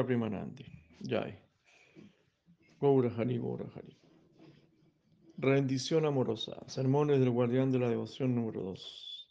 Gaura 0.00 0.06
Primanandi. 0.06 0.64
Jai. 1.02 1.34
Gaura 2.80 3.10
Hari, 3.10 3.38
Gaura 3.38 3.66
Hari. 3.74 3.96
Rendición 5.36 6.06
amorosa. 6.06 6.56
Sermones 6.68 7.20
del 7.20 7.30
guardián 7.30 7.70
de 7.70 7.78
la 7.78 7.88
devoción 7.88 8.34
número 8.34 8.62
2. 8.62 9.28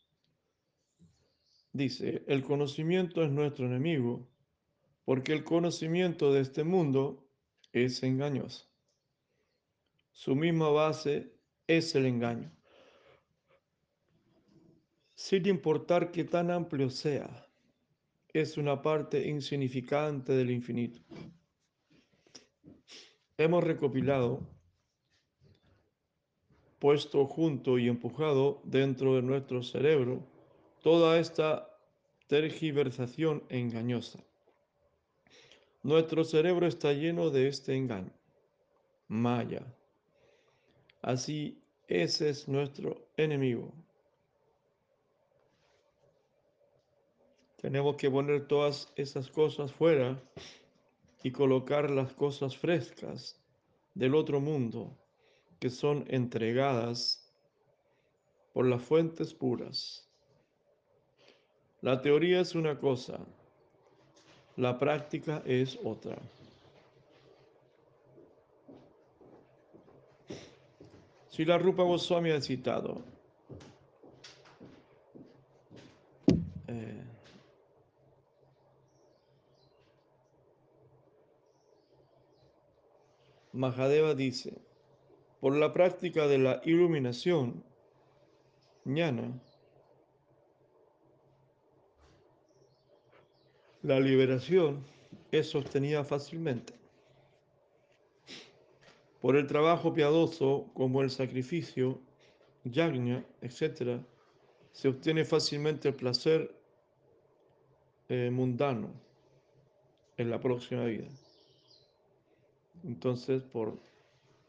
Dice, 1.73 2.23
el 2.27 2.43
conocimiento 2.43 3.23
es 3.23 3.31
nuestro 3.31 3.65
enemigo, 3.65 4.29
porque 5.05 5.33
el 5.33 5.43
conocimiento 5.43 6.31
de 6.33 6.41
este 6.41 6.63
mundo 6.63 7.27
es 7.73 8.03
engañoso. 8.03 8.67
Su 10.11 10.35
misma 10.35 10.69
base 10.69 11.33
es 11.65 11.95
el 11.95 12.05
engaño. 12.05 12.51
Sin 15.15 15.47
importar 15.47 16.11
que 16.11 16.25
tan 16.25 16.51
amplio 16.51 16.91
sea, 16.91 17.48
es 18.33 18.57
una 18.57 18.81
parte 18.81 19.27
insignificante 19.27 20.33
del 20.33 20.51
infinito. 20.51 20.99
Hemos 23.37 23.63
recopilado, 23.63 24.47
puesto 26.77 27.25
junto 27.25 27.77
y 27.77 27.87
empujado 27.87 28.61
dentro 28.63 29.15
de 29.15 29.21
nuestro 29.21 29.63
cerebro 29.63 30.23
toda 30.81 31.19
esta 31.19 31.69
tergiversación 32.27 33.43
engañosa. 33.49 34.23
Nuestro 35.81 36.23
cerebro 36.23 36.67
está 36.67 36.93
lleno 36.93 37.29
de 37.29 37.47
este 37.47 37.75
engaño, 37.75 38.11
Maya. 39.07 39.65
Así, 41.01 41.63
ese 41.87 42.29
es 42.29 42.47
nuestro 42.47 43.09
enemigo. 43.17 43.73
Tenemos 47.61 47.97
que 47.97 48.09
poner 48.09 48.47
todas 48.47 48.91
esas 48.95 49.29
cosas 49.29 49.73
fuera 49.73 50.17
y 51.23 51.31
colocar 51.31 51.89
las 51.89 52.13
cosas 52.13 52.55
frescas 52.55 53.37
del 53.93 54.15
otro 54.15 54.39
mundo 54.39 54.95
que 55.59 55.69
son 55.69 56.05
entregadas 56.07 57.29
por 58.53 58.65
las 58.65 58.81
fuentes 58.81 59.33
puras. 59.33 60.07
La 61.81 62.01
teoría 62.01 62.39
es 62.39 62.55
una 62.55 62.79
cosa, 62.79 63.19
la 64.55 64.79
práctica 64.79 65.43
es 65.45 65.77
otra. 65.83 66.17
Si 71.29 71.43
la 71.43 71.57
Rupa 71.57 71.83
Goswami 71.83 72.31
ha 72.31 72.41
citado, 72.41 73.03
Mahadeva 83.59 84.15
dice, 84.15 84.53
por 85.41 85.53
la 85.53 85.73
práctica 85.73 86.27
de 86.27 86.37
la 86.37 86.61
iluminación, 86.63 87.61
ñana, 88.85 89.37
la 93.81 93.99
liberación 93.99 94.85
es 95.33 95.49
sostenida 95.49 96.05
fácilmente. 96.05 96.71
Por 99.19 99.35
el 99.35 99.45
trabajo 99.45 99.93
piadoso, 99.93 100.69
como 100.73 101.01
el 101.01 101.09
sacrificio, 101.09 101.99
yagna, 102.63 103.25
etc., 103.41 103.99
se 104.71 104.87
obtiene 104.87 105.25
fácilmente 105.25 105.89
el 105.89 105.95
placer 105.95 106.55
eh, 108.07 108.29
mundano 108.31 108.89
en 110.15 110.29
la 110.29 110.39
próxima 110.39 110.85
vida. 110.85 111.09
Entonces, 112.83 113.43
por 113.43 113.79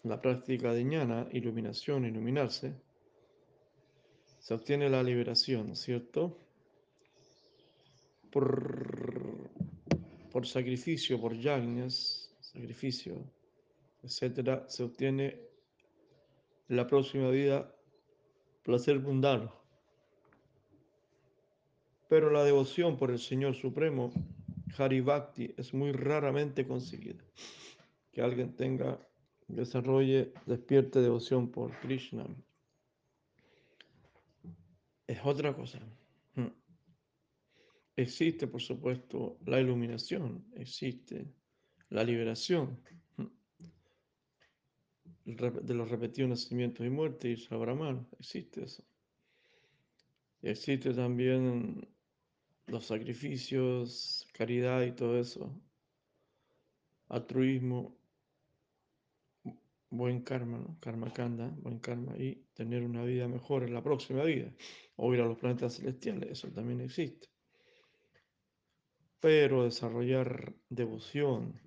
la 0.04 0.20
práctica 0.20 0.72
de 0.72 0.84
ñana, 0.84 1.28
iluminación, 1.32 2.04
iluminarse, 2.04 2.74
se 4.38 4.54
obtiene 4.54 4.88
la 4.88 5.02
liberación, 5.02 5.76
¿cierto? 5.76 6.38
Por, 8.30 9.50
por 10.30 10.46
sacrificio, 10.46 11.20
por 11.20 11.36
yagnas, 11.36 12.32
sacrificio, 12.40 13.16
etcétera, 14.02 14.64
se 14.68 14.84
obtiene 14.84 15.38
en 16.68 16.76
la 16.76 16.86
próxima 16.86 17.30
vida 17.30 17.74
placer 18.62 19.00
mundano. 19.00 19.52
Pero 22.08 22.30
la 22.30 22.44
devoción 22.44 22.96
por 22.96 23.10
el 23.10 23.18
Señor 23.18 23.54
Supremo, 23.54 24.12
Hari 24.78 25.00
Bhakti, 25.00 25.54
es 25.56 25.74
muy 25.74 25.92
raramente 25.92 26.66
conseguida 26.66 27.22
que 28.12 28.20
alguien 28.20 28.54
tenga, 28.56 28.98
desarrolle, 29.48 30.32
despierte 30.46 31.00
devoción 31.00 31.50
por 31.50 31.78
Krishna. 31.80 32.26
Es 35.06 35.18
otra 35.24 35.54
cosa. 35.54 35.80
Hmm. 36.34 36.52
Existe, 37.96 38.46
por 38.46 38.62
supuesto, 38.62 39.38
la 39.46 39.60
iluminación, 39.60 40.44
existe 40.54 41.26
la 41.90 42.04
liberación 42.04 42.80
hmm. 43.16 43.26
de 45.24 45.74
los 45.74 45.90
repetidos 45.90 46.30
nacimientos 46.30 46.86
y 46.86 46.90
muertes 46.90 47.48
y 47.50 47.54
Brahman, 47.54 48.06
existe 48.18 48.64
eso. 48.64 48.84
Existe 50.42 50.94
también 50.94 51.86
los 52.66 52.86
sacrificios, 52.86 54.26
caridad 54.32 54.82
y 54.82 54.92
todo 54.92 55.18
eso, 55.18 55.60
altruismo, 57.08 57.99
buen 59.90 60.22
karma, 60.22 60.58
¿no? 60.58 60.78
karma 60.80 61.12
kanda, 61.12 61.52
buen 61.58 61.80
karma 61.80 62.16
y 62.16 62.46
tener 62.54 62.84
una 62.84 63.04
vida 63.04 63.26
mejor 63.28 63.64
en 63.64 63.74
la 63.74 63.82
próxima 63.82 64.22
vida 64.22 64.52
o 64.96 65.12
ir 65.12 65.20
a 65.20 65.26
los 65.26 65.38
planetas 65.38 65.76
celestiales, 65.76 66.30
eso 66.30 66.48
también 66.52 66.80
existe. 66.80 67.28
Pero 69.20 69.64
desarrollar 69.64 70.54
devoción, 70.68 71.60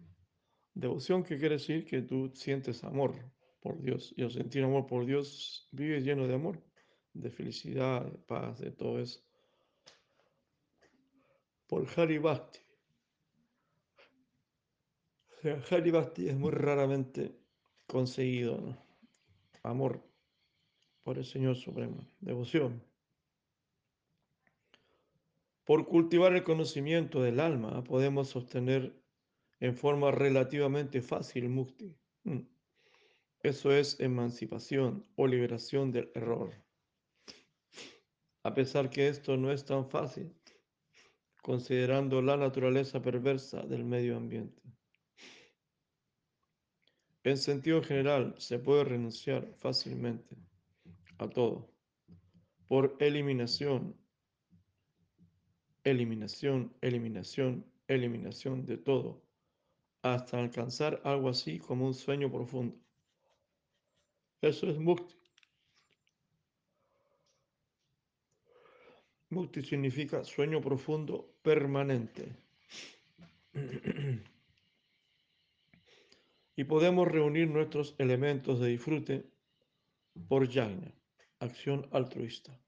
devoción 0.74 1.24
que 1.24 1.38
quiere 1.38 1.56
decir 1.56 1.86
que 1.86 2.02
tú 2.02 2.32
sientes 2.34 2.84
amor 2.84 3.14
por 3.62 3.80
Dios 3.82 4.14
y 4.16 4.24
al 4.24 4.32
sentir 4.32 4.64
amor 4.64 4.88
por 4.88 5.06
Dios 5.06 5.68
vives 5.72 6.04
lleno 6.04 6.26
de 6.26 6.34
amor, 6.34 6.64
de 7.14 7.30
felicidad, 7.30 8.06
de 8.06 8.18
paz, 8.20 8.60
de 8.60 8.72
todo 8.72 9.00
eso. 9.00 9.22
Por 11.68 11.88
Hari 11.96 12.18
Bhakti. 12.18 12.60
Hari 15.70 15.92
Bhakti 15.92 16.30
es 16.30 16.38
muy 16.38 16.52
raramente 16.52 17.43
conseguido 17.88 18.78
amor 19.64 20.04
por 21.04 21.18
el 21.18 21.26
Señor 21.26 21.56
Supremo, 21.56 22.08
devoción. 22.20 22.84
Por 25.66 25.88
cultivar 25.88 26.34
el 26.34 26.44
conocimiento 26.44 27.22
del 27.22 27.40
alma 27.40 27.84
podemos 27.84 28.30
sostener 28.30 28.94
en 29.60 29.76
forma 29.76 30.12
relativamente 30.12 31.02
fácil 31.02 31.48
mukti. 31.48 31.96
Mm. 32.24 32.42
Eso 33.44 33.72
es 33.72 34.00
emancipación 34.00 35.06
o 35.16 35.28
liberación 35.28 35.92
del 35.92 36.12
error. 36.16 36.52
A 38.44 38.54
pesar 38.54 38.90
que 38.90 39.08
esto 39.08 39.38
no 39.38 39.52
es 39.52 39.64
tan 39.64 39.90
fácil, 39.90 40.34
considerando 41.42 42.22
la 42.22 42.38
naturaleza 42.38 43.02
perversa 43.02 43.62
del 43.62 43.84
medio 43.84 44.18
ambiente. 44.18 44.63
En 47.24 47.38
sentido 47.38 47.82
general, 47.82 48.36
se 48.38 48.60
puede 48.60 48.84
renunciar 48.84 49.48
fácilmente 49.60 50.36
a 51.18 51.28
todo 51.30 51.74
por 52.68 52.96
eliminación, 53.00 53.96
eliminación, 55.84 56.74
eliminación, 56.82 57.66
eliminación 57.88 58.66
de 58.66 58.78
todo, 58.78 59.22
hasta 60.02 60.40
alcanzar 60.40 61.00
algo 61.04 61.30
así 61.30 61.60
como 61.60 61.86
un 61.86 61.94
sueño 61.94 62.32
profundo. 62.32 62.76
Eso 64.42 64.68
es 64.70 64.78
mukti. 64.78 65.16
Mukti 69.30 69.62
significa 69.62 70.24
sueño 70.24 70.60
profundo 70.62 71.36
permanente. 71.42 72.36
y 76.56 76.66
podemos 76.66 77.08
reunir 77.08 77.50
nuestros 77.50 77.96
elementos 77.98 78.60
de 78.60 78.70
disfrute 78.70 79.26
por 80.28 80.48
yagna, 80.48 80.94
acción 81.40 81.88
altruista. 81.92 82.60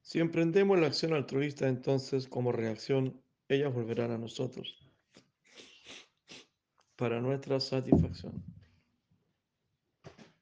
Si 0.00 0.18
emprendemos 0.18 0.78
la 0.80 0.88
acción 0.88 1.12
altruista, 1.12 1.68
entonces 1.68 2.26
como 2.28 2.50
reacción, 2.50 3.22
ellas 3.48 3.72
volverán 3.72 4.10
a 4.10 4.18
nosotros 4.18 4.90
para 6.96 7.20
nuestra 7.20 7.60
satisfacción 7.60 8.44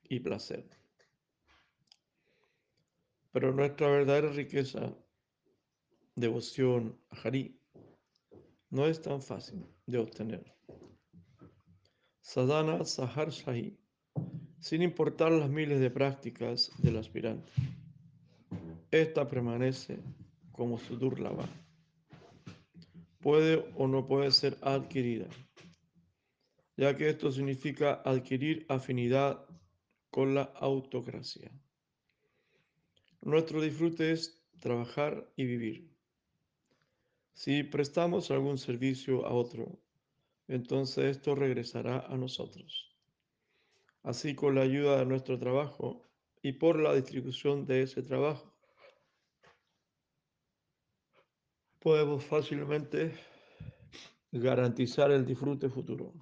y 0.05 0.21
placer. 0.21 0.69
Pero 3.33 3.53
nuestra 3.53 3.89
verdadera 3.89 4.33
riqueza, 4.33 4.93
devoción 6.17 6.99
a 7.11 7.17
Hari, 7.21 7.61
no 8.71 8.87
es 8.87 9.01
tan 9.01 9.23
fácil 9.23 9.65
de 9.87 9.99
obtener. 9.99 10.60
Sadhana 12.33 12.85
Sahar 12.85 13.31
Shahi, 13.31 13.77
sin 14.61 14.83
importar 14.83 15.33
las 15.33 15.51
miles 15.51 15.81
de 15.81 15.91
prácticas 15.91 16.71
del 16.79 16.97
aspirante. 16.97 17.51
Esta 18.93 19.27
permanece 19.27 19.99
como 20.53 20.79
su 20.79 20.97
durlava. 20.97 21.49
Puede 23.19 23.69
o 23.75 23.89
no 23.89 24.07
puede 24.07 24.31
ser 24.31 24.57
adquirida, 24.63 25.27
ya 26.77 26.97
que 26.97 27.09
esto 27.09 27.33
significa 27.33 28.01
adquirir 28.05 28.65
afinidad 28.69 29.45
con 30.13 30.33
la 30.33 30.43
autocracia. 30.43 31.51
Nuestro 33.23 33.61
disfrute 33.61 34.13
es 34.13 34.41
trabajar 34.61 35.29
y 35.35 35.47
vivir. 35.47 35.91
Si 37.33 37.65
prestamos 37.65 38.31
algún 38.31 38.57
servicio 38.57 39.27
a 39.27 39.33
otro, 39.33 39.81
entonces 40.51 41.17
esto 41.17 41.37
regresará 41.37 42.01
a 42.01 42.17
nosotros. 42.17 42.97
Así 44.03 44.35
con 44.35 44.57
la 44.57 44.63
ayuda 44.63 44.99
de 44.99 45.07
nuestro 45.07 45.39
trabajo 45.39 46.11
y 46.43 46.53
por 46.53 46.81
la 46.81 46.93
distribución 46.93 47.67
de 47.67 47.83
ese 47.83 48.03
trabajo, 48.03 48.53
podemos 51.79 52.25
fácilmente 52.25 53.15
garantizar 54.33 55.13
el 55.13 55.25
disfrute 55.25 55.69
futuro. 55.69 56.13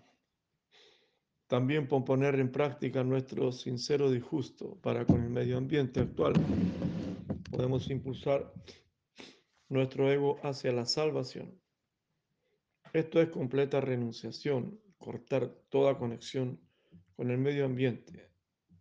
También 1.46 1.88
por 1.88 2.04
poner 2.04 2.34
en 2.34 2.52
práctica 2.52 3.02
nuestro 3.02 3.50
sincero 3.50 4.10
disgusto 4.10 4.78
para 4.82 5.06
con 5.06 5.22
el 5.22 5.30
medio 5.30 5.56
ambiente 5.56 6.00
actual, 6.00 6.34
podemos 7.50 7.88
impulsar 7.88 8.52
nuestro 9.70 10.12
ego 10.12 10.38
hacia 10.42 10.72
la 10.72 10.84
salvación. 10.84 11.58
Esto 12.92 13.20
es 13.20 13.28
completa 13.28 13.80
renunciación, 13.80 14.80
cortar 14.96 15.48
toda 15.68 15.98
conexión 15.98 16.58
con 17.16 17.30
el 17.30 17.38
medio 17.38 17.66
ambiente, 17.66 18.30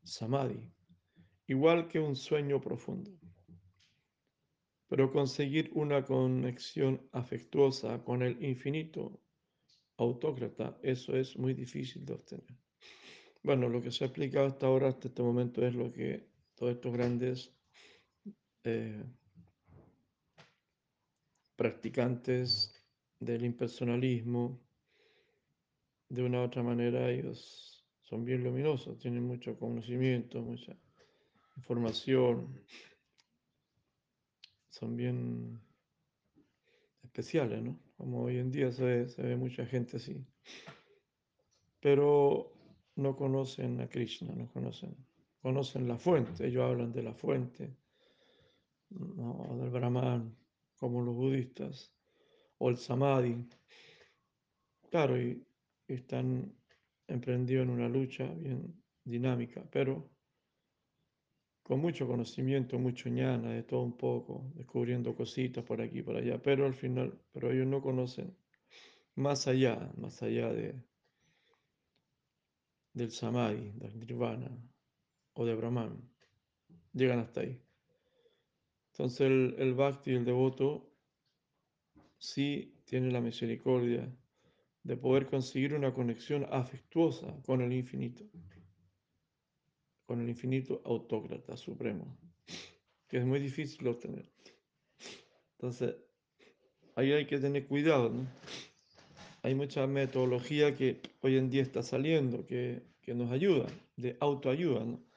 samadhi, 0.03 0.71
igual 1.47 1.89
que 1.89 1.99
un 1.99 2.15
sueño 2.15 2.61
profundo. 2.61 3.11
Pero 4.87 5.11
conseguir 5.11 5.71
una 5.73 6.05
conexión 6.05 7.09
afectuosa 7.11 8.01
con 8.03 8.21
el 8.23 8.41
infinito 8.43 9.19
autócrata, 9.97 10.77
eso 10.81 11.15
es 11.17 11.37
muy 11.37 11.53
difícil 11.53 12.05
de 12.05 12.13
obtener. 12.13 12.55
Bueno, 13.43 13.67
lo 13.67 13.81
que 13.81 13.91
se 13.91 14.03
ha 14.03 14.07
explicado 14.07 14.47
hasta 14.47 14.67
ahora, 14.67 14.87
hasta 14.87 15.09
este 15.09 15.21
momento, 15.21 15.65
es 15.65 15.75
lo 15.75 15.91
que 15.91 16.29
todos 16.55 16.73
estos 16.73 16.93
grandes 16.93 17.53
eh, 18.63 19.03
practicantes 21.57 22.76
del 23.19 23.45
impersonalismo, 23.45 24.59
de 26.09 26.23
una 26.23 26.41
u 26.41 26.45
otra 26.45 26.63
manera 26.63 27.09
ellos 27.09 27.85
son 28.01 28.23
bien 28.23 28.43
luminosos, 28.43 28.97
tienen 28.99 29.23
mucho 29.23 29.57
conocimiento, 29.57 30.41
mucha 30.41 30.77
información, 31.57 32.63
son 34.69 34.95
bien 34.95 35.59
especiales, 37.03 37.61
¿no? 37.61 37.79
Como 37.97 38.23
hoy 38.23 38.37
en 38.37 38.51
día 38.51 38.71
se 38.71 39.05
ve, 39.17 39.35
mucha 39.35 39.65
gente 39.65 39.97
así. 39.97 40.23
Pero 41.81 42.53
no 42.95 43.15
conocen 43.15 43.81
a 43.81 43.89
Krishna, 43.89 44.33
no 44.33 44.51
conocen, 44.53 44.95
conocen 45.41 45.87
la 45.87 45.97
fuente, 45.97 46.47
ellos 46.47 46.63
hablan 46.63 46.93
de 46.93 47.03
la 47.03 47.13
fuente, 47.13 47.75
del 48.89 49.69
Brahman, 49.69 50.37
como 50.77 51.01
los 51.01 51.15
budistas, 51.15 51.96
o 52.57 52.69
el 52.69 52.77
Samadhi. 52.77 53.47
Claro, 54.89 55.21
y, 55.21 55.43
están 55.87 56.53
emprendidos 57.07 57.63
en 57.63 57.69
una 57.69 57.87
lucha 57.87 58.25
bien 58.25 58.83
dinámica, 59.03 59.63
pero 59.71 60.09
con 61.63 61.79
mucho 61.79 62.07
conocimiento, 62.07 62.77
mucho 62.77 63.09
ñana, 63.09 63.51
de 63.51 63.63
todo 63.63 63.81
un 63.81 63.97
poco, 63.97 64.51
descubriendo 64.55 65.15
cositas 65.15 65.63
por 65.63 65.81
aquí 65.81 65.99
y 65.99 66.03
por 66.03 66.15
allá, 66.15 66.41
pero 66.41 66.65
al 66.65 66.73
final, 66.73 67.17
pero 67.31 67.51
ellos 67.51 67.67
no 67.67 67.81
conocen 67.81 68.35
más 69.15 69.47
allá, 69.47 69.91
más 69.97 70.21
allá 70.23 70.51
de, 70.53 70.75
del 72.93 73.11
Samadhi, 73.11 73.71
del 73.75 73.99
Nirvana 73.99 74.51
o 75.33 75.45
de 75.45 75.55
Brahman. 75.55 76.09
Llegan 76.93 77.19
hasta 77.19 77.41
ahí. 77.41 77.61
Entonces 78.91 79.21
el, 79.21 79.55
el 79.59 79.73
Bhakti, 79.73 80.11
el 80.11 80.25
devoto, 80.25 80.86
sí 82.17 82.73
tiene 82.85 83.11
la 83.11 83.21
misericordia 83.21 84.11
de 84.83 84.97
poder 84.97 85.27
conseguir 85.27 85.73
una 85.73 85.93
conexión 85.93 86.45
afectuosa 86.49 87.35
con 87.45 87.61
el 87.61 87.73
infinito, 87.73 88.23
con 90.05 90.21
el 90.21 90.29
infinito 90.29 90.81
autócrata 90.85 91.57
supremo, 91.57 92.17
que 93.07 93.17
es 93.17 93.25
muy 93.25 93.39
difícil 93.39 93.87
obtener. 93.87 94.29
Entonces, 95.53 95.95
ahí 96.95 97.11
hay 97.11 97.25
que 97.25 97.39
tener 97.39 97.67
cuidado, 97.67 98.09
¿no? 98.09 98.25
Hay 99.43 99.55
mucha 99.55 99.87
metodología 99.87 100.75
que 100.75 101.01
hoy 101.21 101.37
en 101.37 101.49
día 101.49 101.61
está 101.61 101.81
saliendo, 101.81 102.45
que, 102.45 102.81
que 103.01 103.13
nos 103.13 103.31
ayuda, 103.31 103.67
de 103.95 104.17
autoayuda, 104.19 104.83
¿no? 104.83 105.07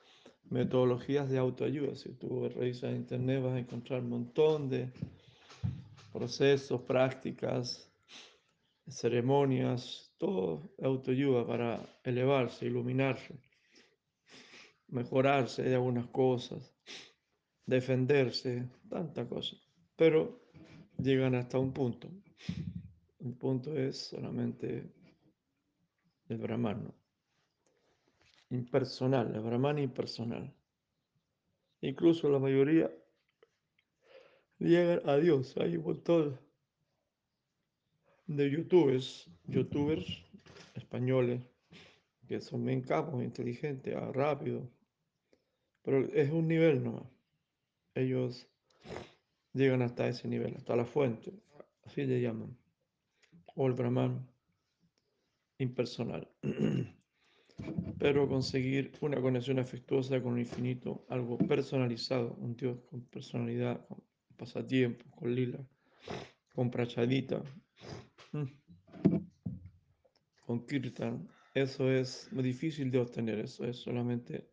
metodologías 0.51 1.31
de 1.31 1.39
autoayuda. 1.39 1.95
Si 1.95 2.11
tú 2.11 2.49
revisas 2.49 2.95
internet 2.95 3.43
vas 3.43 3.55
a 3.55 3.61
encontrar 3.61 4.01
un 4.01 4.11
montón 4.11 4.69
de 4.69 4.91
procesos, 6.13 6.83
prácticas, 6.83 7.91
ceremonias, 8.89 10.13
todo 10.19 10.75
autoayuda 10.83 11.47
para 11.47 12.01
elevarse, 12.05 12.67
iluminarse, 12.67 13.35
mejorarse 14.89 15.63
de 15.63 15.75
algunas 15.75 16.07
cosas, 16.09 16.75
defenderse, 17.65 18.69
tanta 18.89 19.29
cosa. 19.29 19.57
Pero 19.97 20.41
llegan 20.99 21.35
hasta 21.35 21.59
un 21.59 21.73
punto. 21.73 22.09
El 23.21 23.35
punto 23.35 23.77
es 23.77 24.09
solamente 24.09 24.93
el 26.29 26.39
Brahman, 26.39 26.93
impersonal, 28.51 29.35
el 29.35 29.41
Brahman 29.41 29.79
impersonal. 29.79 30.53
Incluso 31.83 32.29
la 32.29 32.39
mayoría 32.39 32.91
llegan 34.69 35.01
a 35.09 35.17
Dios. 35.17 35.57
Hay 35.57 35.77
un 35.77 35.85
montón 35.85 36.39
de 38.27 38.51
youtubers, 38.51 39.29
youtubers 39.47 40.07
españoles 40.75 41.41
que 42.29 42.41
son 42.41 42.65
bien 42.65 42.83
capos, 42.83 43.23
inteligentes, 43.25 43.97
ah, 43.97 44.13
rápidos. 44.13 44.69
Pero 45.83 46.05
es 46.13 46.31
un 46.31 46.47
nivel 46.47 46.85
nomás. 46.85 47.07
Ellos 47.95 48.47
llegan 49.53 49.83
hasta 49.83 50.09
ese 50.09 50.29
nivel, 50.29 50.55
hasta 50.57 50.77
la 50.77 50.85
fuente. 50.85 51.33
Así 51.83 52.05
le 52.05 52.21
llaman. 52.21 52.57
O 53.57 53.67
el 53.67 53.73
Brahman 53.73 54.29
impersonal. 55.59 56.29
pero 57.99 58.29
conseguir 58.29 58.93
una 59.01 59.21
conexión 59.21 59.59
afectuosa 59.59 60.23
con 60.23 60.35
el 60.35 60.41
infinito, 60.41 61.05
algo 61.09 61.37
personalizado, 61.39 62.35
un 62.41 62.57
Dios 62.57 62.79
con 62.89 63.03
personalidad, 63.03 63.87
con 63.87 64.03
pasatiempo, 64.41 65.05
con 65.11 65.35
lila, 65.35 65.61
con 66.55 66.71
prachadita, 66.71 67.43
mm, 68.33 68.51
con 70.47 70.67
kirtan, 70.67 71.29
eso 71.55 71.91
es 71.91 72.33
muy 72.33 72.43
difícil 72.43 72.91
de 72.91 72.99
obtener, 72.99 73.39
eso 73.39 73.65
es 73.67 73.77
solamente 73.77 74.51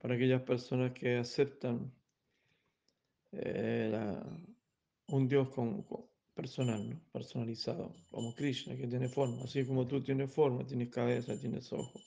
para 0.00 0.14
aquellas 0.14 0.42
personas 0.42 0.92
que 0.92 1.16
aceptan 1.16 1.92
eh, 3.32 4.20
un 5.08 5.28
Dios 5.28 5.48
con, 5.50 5.86
personal, 6.34 6.90
¿no? 6.90 7.00
personalizado, 7.12 7.94
como 8.10 8.34
Krishna, 8.34 8.76
que 8.76 8.88
tiene 8.88 9.08
forma, 9.08 9.44
así 9.44 9.64
como 9.64 9.86
tú 9.86 10.02
tienes 10.02 10.34
forma, 10.34 10.66
tienes 10.66 10.88
cabeza, 10.88 11.38
tienes 11.38 11.72
ojos 11.72 12.02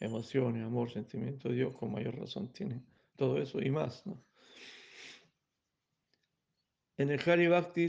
emociones, 0.00 0.64
amor, 0.64 0.90
sentimiento, 0.90 1.50
Dios 1.50 1.76
con 1.76 1.92
mayor 1.92 2.16
razón 2.18 2.52
tiene 2.52 2.82
todo 3.16 3.36
eso 3.38 3.60
y 3.60 3.70
más. 3.70 4.06
¿no? 4.06 4.22
En 6.98 7.10
el 7.10 7.20
Hari 7.20 7.48
Bhakti, 7.48 7.86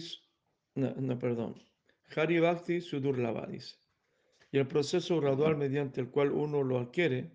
no, 0.75 1.19
perdón, 1.19 1.61
Hari 2.15 2.39
Bhakti 2.39 2.79
y 4.51 4.57
el 4.57 4.67
proceso 4.67 5.19
gradual 5.19 5.57
mediante 5.57 6.01
el 6.01 6.09
cual 6.09 6.31
uno 6.31 6.63
lo 6.63 6.79
adquiere, 6.79 7.31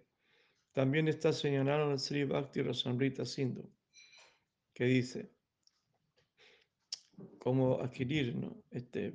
también 0.72 1.08
está 1.08 1.32
señalado 1.32 1.86
en 1.86 1.92
el 1.92 1.98
Sri 1.98 2.24
Bhakti 2.24 2.62
Rasamrita 2.62 3.24
Sindhu, 3.24 3.70
que 4.72 4.84
dice, 4.84 5.30
cómo 7.38 7.80
adquirir 7.80 8.34
¿no? 8.34 8.56
este, 8.70 9.14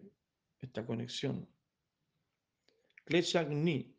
esta 0.60 0.86
conexión. 0.86 1.48
Kleshagni 3.06 3.96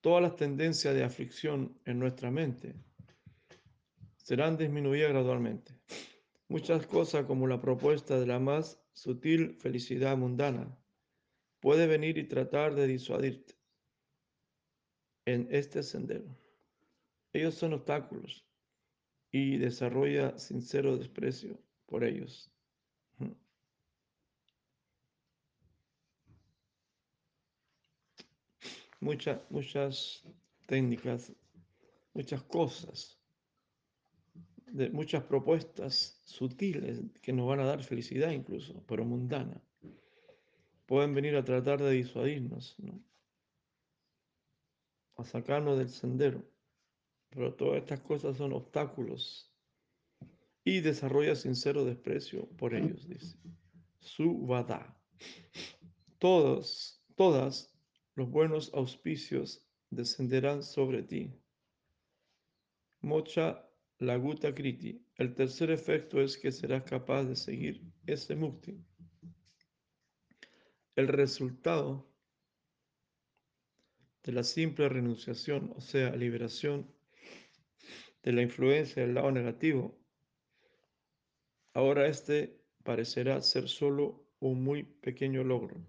todas 0.00 0.22
las 0.22 0.36
tendencias 0.36 0.94
de 0.94 1.04
aflicción 1.04 1.78
en 1.84 1.98
nuestra 1.98 2.30
mente 2.30 2.74
serán 4.16 4.56
disminuidas 4.56 5.10
gradualmente. 5.10 5.74
Muchas 6.50 6.84
cosas 6.88 7.26
como 7.26 7.46
la 7.46 7.60
propuesta 7.60 8.18
de 8.18 8.26
la 8.26 8.40
más 8.40 8.82
sutil 8.92 9.54
felicidad 9.54 10.16
mundana 10.16 10.76
puede 11.60 11.86
venir 11.86 12.18
y 12.18 12.26
tratar 12.26 12.74
de 12.74 12.88
disuadirte 12.88 13.54
en 15.26 15.46
este 15.52 15.84
sendero. 15.84 16.36
Ellos 17.32 17.54
son 17.54 17.74
obstáculos 17.74 18.44
y 19.30 19.58
desarrolla 19.58 20.36
sincero 20.40 20.96
desprecio 20.96 21.56
por 21.86 22.02
ellos. 22.02 22.50
Muchas, 28.98 29.40
muchas 29.50 30.24
técnicas, 30.66 31.32
muchas 32.12 32.42
cosas, 32.42 33.19
de 34.72 34.90
muchas 34.90 35.24
propuestas 35.24 36.20
sutiles 36.24 37.00
que 37.22 37.32
nos 37.32 37.48
van 37.48 37.60
a 37.60 37.64
dar 37.64 37.82
felicidad 37.82 38.30
incluso, 38.30 38.82
pero 38.86 39.04
mundana. 39.04 39.60
Pueden 40.86 41.14
venir 41.14 41.36
a 41.36 41.44
tratar 41.44 41.80
de 41.80 41.92
disuadirnos, 41.92 42.76
a 45.16 45.24
sacarnos 45.24 45.78
del 45.78 45.88
sendero. 45.88 46.42
Pero 47.30 47.54
todas 47.54 47.78
estas 47.78 48.00
cosas 48.00 48.36
son 48.36 48.52
obstáculos 48.52 49.52
y 50.64 50.80
desarrolla 50.80 51.36
sincero 51.36 51.84
desprecio 51.84 52.48
por 52.56 52.74
ellos, 52.74 53.08
dice. 53.08 53.36
Su 54.00 54.46
vada. 54.46 54.96
Todos, 56.18 57.00
todas 57.14 57.72
los 58.16 58.30
buenos 58.30 58.72
auspicios 58.74 59.64
descenderán 59.90 60.62
sobre 60.62 61.02
ti. 61.02 61.32
Mocha 63.00 63.69
laguta 64.00 64.54
kriti. 64.54 65.00
El 65.16 65.34
tercer 65.34 65.70
efecto 65.70 66.20
es 66.20 66.36
que 66.36 66.50
serás 66.50 66.82
capaz 66.84 67.24
de 67.24 67.36
seguir 67.36 67.82
ese 68.06 68.34
mukti. 68.34 68.78
El 70.96 71.08
resultado 71.08 72.10
de 74.22 74.32
la 74.32 74.42
simple 74.42 74.88
renunciación, 74.88 75.72
o 75.76 75.80
sea, 75.80 76.16
liberación 76.16 76.90
de 78.22 78.32
la 78.32 78.42
influencia 78.42 79.02
del 79.02 79.14
lado 79.14 79.30
negativo, 79.30 79.98
ahora 81.74 82.06
este 82.06 82.60
parecerá 82.82 83.40
ser 83.42 83.68
solo 83.68 84.26
un 84.40 84.62
muy 84.62 84.82
pequeño 84.82 85.44
logro. 85.44 85.86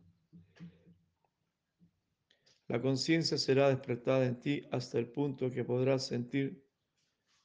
La 2.67 2.81
conciencia 2.81 3.37
será 3.37 3.69
despertada 3.69 4.25
en 4.25 4.39
ti 4.39 4.63
hasta 4.71 4.97
el 4.97 5.07
punto 5.07 5.51
que 5.51 5.63
podrás 5.63 6.07
sentir 6.07 6.63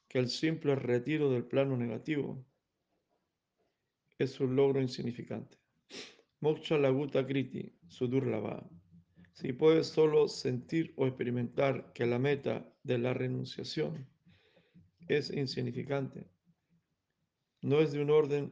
que 0.07 0.19
el 0.19 0.29
simple 0.29 0.75
retiro 0.75 1.29
del 1.29 1.45
plano 1.45 1.75
negativo 1.77 2.45
es 4.17 4.39
un 4.39 4.55
logro 4.55 4.81
insignificante. 4.81 5.57
Moksha 6.39 6.77
Laguta 6.77 7.25
Kriti, 7.25 7.73
Sudurlava. 7.87 8.67
Si 9.33 9.53
puedes 9.53 9.87
solo 9.87 10.27
sentir 10.27 10.93
o 10.97 11.05
experimentar 11.05 11.93
que 11.93 12.05
la 12.05 12.17
meta 12.17 12.73
de 12.83 12.97
la 12.97 13.13
renunciación 13.13 14.07
es 15.07 15.29
insignificante, 15.29 16.27
no 17.61 17.79
es 17.79 17.91
de 17.91 18.01
un 18.01 18.09
orden 18.09 18.51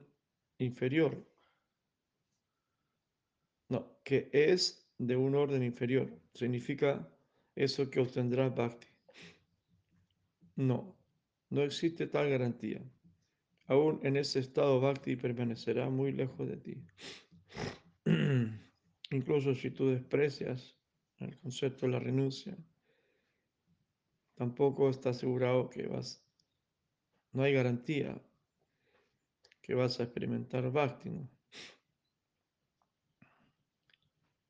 inferior, 0.59 1.25
no, 3.69 3.99
que 4.03 4.29
es 4.31 4.87
de 4.97 5.15
un 5.15 5.35
orden 5.35 5.63
inferior, 5.63 6.11
significa 6.33 7.09
eso 7.55 7.89
que 7.89 7.99
obtendrás 7.99 8.53
bhakti. 8.53 8.87
No, 10.55 10.94
no 11.55 11.61
existe 11.63 12.07
tal 12.07 12.29
garantía. 12.29 12.81
Aún 13.67 14.01
en 14.03 14.17
ese 14.17 14.39
estado 14.39 14.81
bhakti 14.81 15.15
permanecerá 15.15 15.89
muy 15.89 16.11
lejos 16.11 16.49
de 16.49 16.57
ti. 16.57 16.83
Incluso 19.11 19.55
si 19.55 19.71
tú 19.71 19.87
desprecias 19.87 20.75
el 21.17 21.39
concepto 21.39 21.85
de 21.85 21.93
la 21.93 21.99
renuncia, 21.99 22.57
tampoco 24.35 24.89
está 24.89 25.11
asegurado 25.11 25.69
que 25.69 25.87
vas, 25.87 26.21
no 27.31 27.43
hay 27.43 27.53
garantía 27.53 28.21
que 29.61 29.75
vas 29.75 29.99
a 29.99 30.03
experimentar 30.03 30.69
bhakti. 30.69 31.09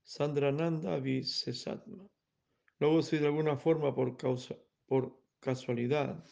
Sandrananda 0.03 0.97
Visesatma. 0.97 2.09
Luego, 2.79 3.03
si 3.03 3.17
de 3.19 3.27
alguna 3.27 3.57
forma 3.57 3.93
por, 3.93 4.17
causa, 4.17 4.55
por 4.87 5.21
casualidad 5.39 6.25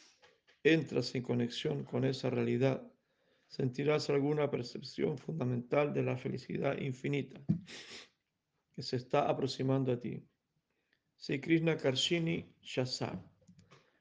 entras 0.63 1.13
en 1.15 1.23
conexión 1.23 1.83
con 1.83 2.05
esa 2.05 2.29
realidad, 2.29 2.81
sentirás 3.47 4.09
alguna 4.09 4.49
percepción 4.49 5.17
fundamental 5.17 5.93
de 5.93 6.03
la 6.03 6.17
felicidad 6.17 6.77
infinita 6.79 7.39
que 8.73 8.81
se 8.81 8.95
está 8.95 9.29
aproximando 9.29 9.91
a 9.91 9.99
ti. 9.99 10.25
Si 11.15 11.39
Krishna 11.39 11.77
Karshini 11.77 12.55
Shasa. 12.61 13.23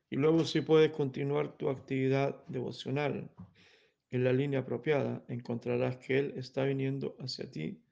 Y 0.09 0.17
luego 0.17 0.45
si 0.45 0.61
puedes 0.61 0.91
continuar 0.93 1.57
tu 1.57 1.69
actividad 1.69 2.45
devocional 2.47 3.31
en 4.11 4.25
la 4.25 4.33
línea 4.33 4.61
apropiada, 4.61 5.25
encontrarás 5.29 5.97
que 5.97 6.19
Él 6.19 6.35
está 6.37 6.65
viniendo 6.65 7.17
hacia 7.19 7.51
ti 7.51 7.83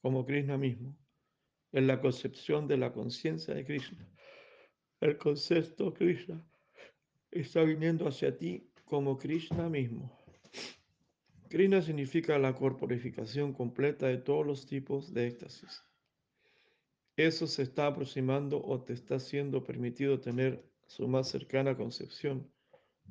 como 0.00 0.24
Krishna 0.24 0.56
mismo, 0.56 0.96
en 1.72 1.86
la 1.86 2.00
concepción 2.00 2.66
de 2.66 2.76
la 2.78 2.92
conciencia 2.92 3.54
de 3.54 3.64
Krishna. 3.64 4.08
El 5.00 5.18
concepto 5.18 5.92
Krishna 5.92 6.42
está 7.30 7.62
viniendo 7.62 8.06
hacia 8.06 8.36
ti 8.36 8.70
como 8.84 9.18
Krishna 9.18 9.68
mismo. 9.68 10.16
Krishna 11.48 11.80
significa 11.82 12.38
la 12.38 12.54
corporificación 12.54 13.52
completa 13.52 14.06
de 14.06 14.18
todos 14.18 14.46
los 14.46 14.66
tipos 14.66 15.14
de 15.14 15.28
éxtasis. 15.28 15.82
Eso 17.16 17.46
se 17.46 17.62
está 17.62 17.86
aproximando 17.86 18.62
o 18.62 18.82
te 18.82 18.92
está 18.92 19.18
siendo 19.18 19.64
permitido 19.64 20.20
tener 20.20 20.68
su 20.86 21.08
más 21.08 21.28
cercana 21.28 21.76
concepción 21.76 22.50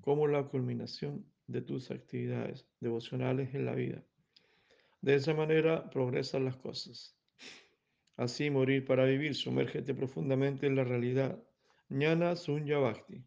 como 0.01 0.27
la 0.27 0.43
culminación 0.43 1.25
de 1.47 1.61
tus 1.61 1.91
actividades 1.91 2.67
devocionales 2.79 3.53
en 3.55 3.65
la 3.65 3.73
vida. 3.73 4.03
De 5.01 5.15
esa 5.15 5.33
manera 5.33 5.89
progresan 5.89 6.45
las 6.45 6.57
cosas. 6.57 7.15
Así, 8.17 8.49
morir 8.49 8.85
para 8.85 9.05
vivir, 9.05 9.35
sumérgete 9.35 9.93
profundamente 9.93 10.67
en 10.67 10.75
la 10.75 10.83
realidad. 10.83 11.43
Ñana 11.89 12.35
Sunya 12.35 12.77
Bhakti. 12.77 13.23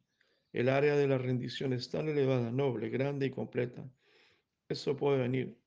El 0.53 0.69
área 0.69 0.97
de 0.97 1.07
la 1.07 1.19
rendición 1.19 1.73
es 1.73 1.91
tan 1.91 2.09
elevada, 2.09 2.51
noble, 2.51 2.89
grande 2.89 3.27
y 3.27 3.31
completa. 3.31 3.85
Eso 4.69 4.97
puede 4.97 5.19
venir. 5.19 5.59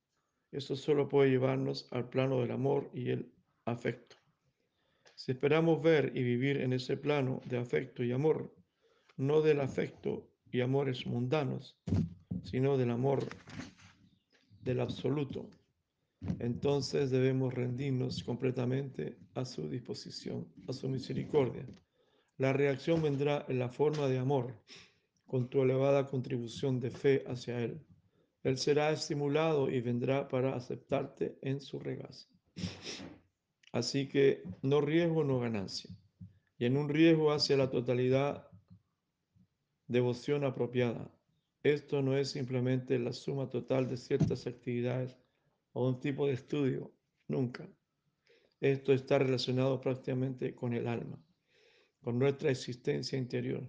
Eso 0.52 0.76
solo 0.76 1.08
puede 1.08 1.30
llevarnos 1.30 1.88
al 1.92 2.10
plano 2.10 2.42
del 2.42 2.52
amor 2.52 2.90
y 2.94 3.10
el 3.10 3.32
afecto. 3.66 4.18
Si 5.16 5.32
esperamos 5.32 5.82
ver 5.82 6.12
y 6.16 6.24
vivir 6.24 6.58
en 6.58 6.74
ese 6.74 6.98
plano 6.98 7.42
de 7.46 7.58
afecto 7.58 8.04
y 8.04 8.12
amor, 8.12 8.54
no 9.18 9.42
del 9.42 9.62
afecto 9.62 10.28
y 10.52 10.62
amores 10.62 11.06
mundanos, 11.06 11.78
sino 12.44 12.78
del 12.78 12.90
amor 12.90 13.26
del 14.64 14.80
absoluto, 14.80 15.48
entonces 16.40 17.12
debemos 17.12 17.54
rendirnos 17.54 18.24
completamente 18.24 19.18
a 19.36 19.46
su 19.46 19.70
disposición, 19.70 20.48
a 20.68 20.74
su 20.74 20.90
misericordia. 20.90 21.66
La 22.42 22.54
reacción 22.54 23.04
vendrá 23.04 23.46
en 23.50 23.60
la 23.60 23.70
forma 23.70 24.08
de 24.08 24.18
amor, 24.18 24.56
con 25.28 25.48
tu 25.48 25.62
elevada 25.62 26.08
contribución 26.08 26.80
de 26.80 26.90
fe 26.90 27.24
hacia 27.28 27.60
Él. 27.60 27.86
Él 28.42 28.58
será 28.58 28.90
estimulado 28.90 29.70
y 29.70 29.80
vendrá 29.80 30.28
para 30.28 30.56
aceptarte 30.56 31.38
en 31.44 31.62
su 31.62 31.78
regazo. 31.78 32.28
Así 33.72 34.08
que 34.08 34.42
no 34.64 34.82
riesgo, 34.82 35.24
no 35.24 35.40
ganancia. 35.40 35.92
Y 36.58 36.66
en 36.66 36.78
un 36.78 36.90
riesgo 36.90 37.32
hacia 37.32 37.58
la 37.58 37.70
totalidad, 37.70 38.50
devoción 39.86 40.44
apropiada. 40.44 41.12
Esto 41.62 42.02
no 42.02 42.18
es 42.18 42.32
simplemente 42.32 42.98
la 42.98 43.14
suma 43.14 43.52
total 43.52 43.88
de 43.88 43.98
ciertas 43.98 44.48
actividades 44.48 45.16
o 45.74 45.88
un 45.88 46.00
tipo 46.00 46.26
de 46.26 46.34
estudio, 46.34 46.92
nunca. 47.28 47.70
Esto 48.60 48.94
está 48.94 49.20
relacionado 49.20 49.80
prácticamente 49.80 50.56
con 50.56 50.74
el 50.74 50.88
alma, 50.88 51.24
con 52.02 52.20
nuestra 52.20 52.52
existencia 52.52 53.18
interior. 53.18 53.68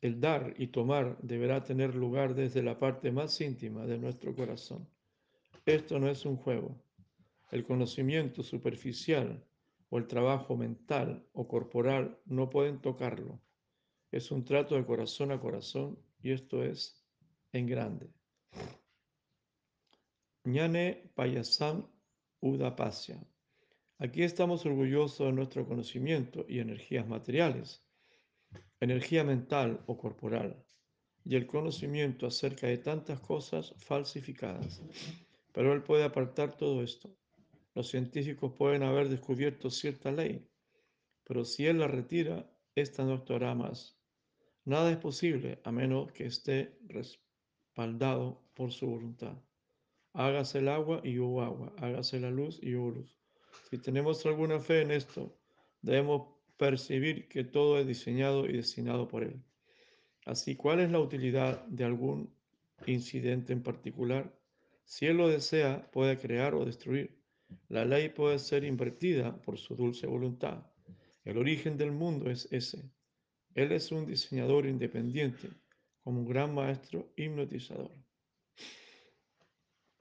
El 0.00 0.20
dar 0.20 0.54
y 0.58 0.68
tomar 0.68 1.18
deberá 1.22 1.62
tener 1.62 1.94
lugar 1.94 2.34
desde 2.34 2.62
la 2.62 2.78
parte 2.78 3.12
más 3.12 3.40
íntima 3.40 3.86
de 3.86 3.98
nuestro 3.98 4.34
corazón. 4.34 4.88
Esto 5.64 5.98
no 5.98 6.08
es 6.08 6.24
un 6.24 6.36
juego. 6.36 6.76
El 7.50 7.64
conocimiento 7.64 8.42
superficial 8.42 9.44
o 9.90 9.98
el 9.98 10.06
trabajo 10.06 10.56
mental 10.56 11.24
o 11.32 11.46
corporal 11.46 12.18
no 12.24 12.50
pueden 12.50 12.80
tocarlo. 12.80 13.40
Es 14.10 14.30
un 14.30 14.44
trato 14.44 14.74
de 14.74 14.84
corazón 14.84 15.30
a 15.30 15.40
corazón 15.40 15.98
y 16.22 16.32
esto 16.32 16.64
es 16.64 17.04
en 17.52 17.66
grande. 17.66 18.10
Ñane 20.44 21.12
Payasam 21.14 21.86
Udapasya. 22.40 23.31
Aquí 24.04 24.24
estamos 24.24 24.66
orgullosos 24.66 25.28
de 25.28 25.32
nuestro 25.32 25.64
conocimiento 25.64 26.44
y 26.48 26.58
energías 26.58 27.06
materiales, 27.06 27.84
energía 28.80 29.22
mental 29.22 29.80
o 29.86 29.96
corporal, 29.96 30.66
y 31.24 31.36
el 31.36 31.46
conocimiento 31.46 32.26
acerca 32.26 32.66
de 32.66 32.78
tantas 32.78 33.20
cosas 33.20 33.72
falsificadas. 33.78 34.82
Pero 35.52 35.72
Él 35.72 35.84
puede 35.84 36.02
apartar 36.02 36.56
todo 36.56 36.82
esto 36.82 37.16
Los 37.76 37.90
científicos 37.90 38.52
pueden 38.58 38.82
haber 38.82 39.08
descubierto 39.08 39.70
cierta 39.70 40.10
ley, 40.10 40.48
pero 41.22 41.44
si 41.44 41.66
él 41.66 41.78
la 41.78 41.86
retira, 41.86 42.50
esta 42.74 43.04
no 43.04 43.12
actuará 43.12 43.54
más. 43.54 43.96
Nada 44.64 44.90
es 44.90 44.98
posible 44.98 45.60
a 45.62 45.70
menos 45.70 46.10
que 46.10 46.26
esté 46.26 46.76
respaldado 46.88 48.42
por 48.54 48.72
su 48.72 48.88
voluntad. 48.88 49.36
Hágase 50.12 50.58
el 50.58 50.68
agua 50.70 51.00
y 51.04 51.20
hubo 51.20 51.40
agua, 51.40 51.72
hágase 51.78 52.18
la 52.18 52.32
luz 52.32 52.58
y 52.60 52.74
hubo 52.74 52.90
luz. 52.90 53.21
Si 53.72 53.78
tenemos 53.78 54.26
alguna 54.26 54.60
fe 54.60 54.82
en 54.82 54.90
esto, 54.90 55.34
debemos 55.80 56.28
percibir 56.58 57.26
que 57.26 57.42
todo 57.42 57.78
es 57.78 57.86
diseñado 57.86 58.44
y 58.44 58.52
destinado 58.52 59.08
por 59.08 59.22
Él. 59.22 59.42
Así, 60.26 60.56
¿cuál 60.56 60.80
es 60.80 60.90
la 60.90 61.00
utilidad 61.00 61.64
de 61.68 61.84
algún 61.84 62.36
incidente 62.84 63.54
en 63.54 63.62
particular? 63.62 64.38
Si 64.84 65.06
Él 65.06 65.16
lo 65.16 65.26
desea, 65.26 65.90
puede 65.90 66.18
crear 66.18 66.54
o 66.54 66.66
destruir. 66.66 67.18
La 67.70 67.86
ley 67.86 68.10
puede 68.10 68.38
ser 68.40 68.62
invertida 68.64 69.40
por 69.40 69.56
su 69.56 69.74
dulce 69.74 70.06
voluntad. 70.06 70.66
El 71.24 71.38
origen 71.38 71.78
del 71.78 71.92
mundo 71.92 72.28
es 72.28 72.48
ese. 72.52 72.90
Él 73.54 73.72
es 73.72 73.90
un 73.90 74.04
diseñador 74.04 74.66
independiente, 74.66 75.48
como 76.02 76.20
un 76.20 76.28
gran 76.28 76.54
maestro 76.54 77.10
hipnotizador. 77.16 77.90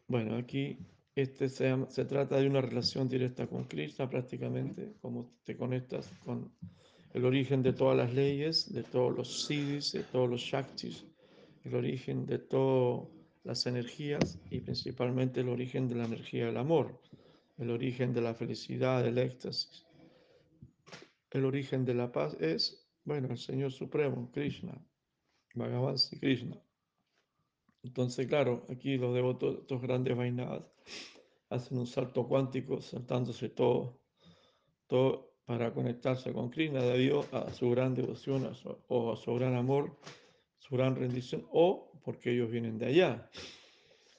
Bueno, 0.07 0.35
aquí 0.35 0.77
este 1.15 1.49
se, 1.49 1.75
se, 1.89 2.05
trata 2.05 2.37
de 2.37 2.47
una 2.47 2.61
relación 2.61 3.09
directa 3.09 3.47
con 3.47 3.65
Krishna 3.65 4.09
prácticamente, 4.09 4.93
como 5.01 5.33
te 5.43 5.57
conectas 5.57 6.11
con 6.23 6.53
el 7.13 7.25
origen 7.25 7.61
de 7.61 7.73
todas 7.73 7.97
las 7.97 8.13
leyes, 8.13 8.71
de 8.71 8.83
todos 8.83 9.15
los 9.15 9.45
siddhis, 9.45 9.91
de 9.91 10.03
todos 10.03 10.29
los 10.29 10.41
shaktis, 10.41 11.05
el 11.63 11.75
origen 11.75 12.25
de 12.25 12.39
todas 12.39 13.09
las 13.43 13.65
energías 13.65 14.39
y 14.49 14.61
principalmente 14.61 15.41
el 15.41 15.49
origen 15.49 15.89
de 15.89 15.95
la 15.95 16.05
energía 16.05 16.45
del 16.45 16.57
amor, 16.57 17.01
el 17.57 17.69
origen 17.69 18.13
de 18.13 18.21
la 18.21 18.33
felicidad, 18.33 19.03
del 19.03 19.17
éxtasis. 19.17 19.85
El 21.31 21.45
origen 21.45 21.85
de 21.85 21.93
la 21.93 22.11
paz 22.11 22.35
es, 22.39 22.87
bueno, 23.03 23.29
el 23.29 23.37
Señor 23.37 23.71
Supremo, 23.71 24.31
Krishna, 24.31 24.81
Bhagavan 25.55 25.95
Krishna. 26.19 26.61
Entonces, 27.83 28.27
claro, 28.27 28.65
aquí 28.69 28.97
los 28.97 29.13
devotos, 29.13 29.59
estos 29.59 29.81
grandes 29.81 30.15
vainadas, 30.15 30.63
hacen 31.49 31.77
un 31.77 31.87
salto 31.87 32.27
cuántico, 32.27 32.81
saltándose 32.81 33.49
todo, 33.49 33.99
todo 34.87 35.31
para 35.45 35.73
conectarse 35.73 36.31
con 36.31 36.49
Krishna 36.49 36.81
debido 36.81 37.25
a 37.31 37.51
su 37.51 37.69
gran 37.71 37.93
devoción 37.93 38.45
a 38.45 38.53
su, 38.53 38.77
o 38.87 39.13
a 39.13 39.17
su 39.17 39.33
gran 39.35 39.55
amor, 39.55 39.97
su 40.59 40.75
gran 40.75 40.95
rendición, 40.95 41.45
o 41.51 41.91
porque 42.03 42.31
ellos 42.31 42.49
vienen 42.49 42.77
de 42.77 42.85
allá. 42.85 43.29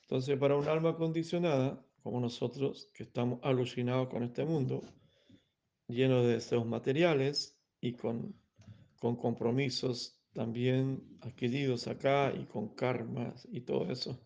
Entonces, 0.02 0.38
para 0.38 0.56
un 0.56 0.68
alma 0.68 0.96
condicionada, 0.96 1.82
como 2.02 2.20
nosotros, 2.20 2.90
que 2.92 3.04
estamos 3.04 3.38
alucinados 3.42 4.08
con 4.08 4.24
este 4.24 4.44
mundo, 4.44 4.82
lleno 5.88 6.22
de 6.22 6.34
deseos 6.34 6.66
materiales 6.66 7.56
y 7.80 7.94
con, 7.94 8.34
con 8.98 9.16
compromisos 9.16 10.21
también 10.32 11.02
adquiridos 11.20 11.86
acá 11.88 12.32
y 12.34 12.44
con 12.46 12.74
karmas 12.74 13.46
y 13.50 13.60
todo 13.60 13.90
eso, 13.90 14.18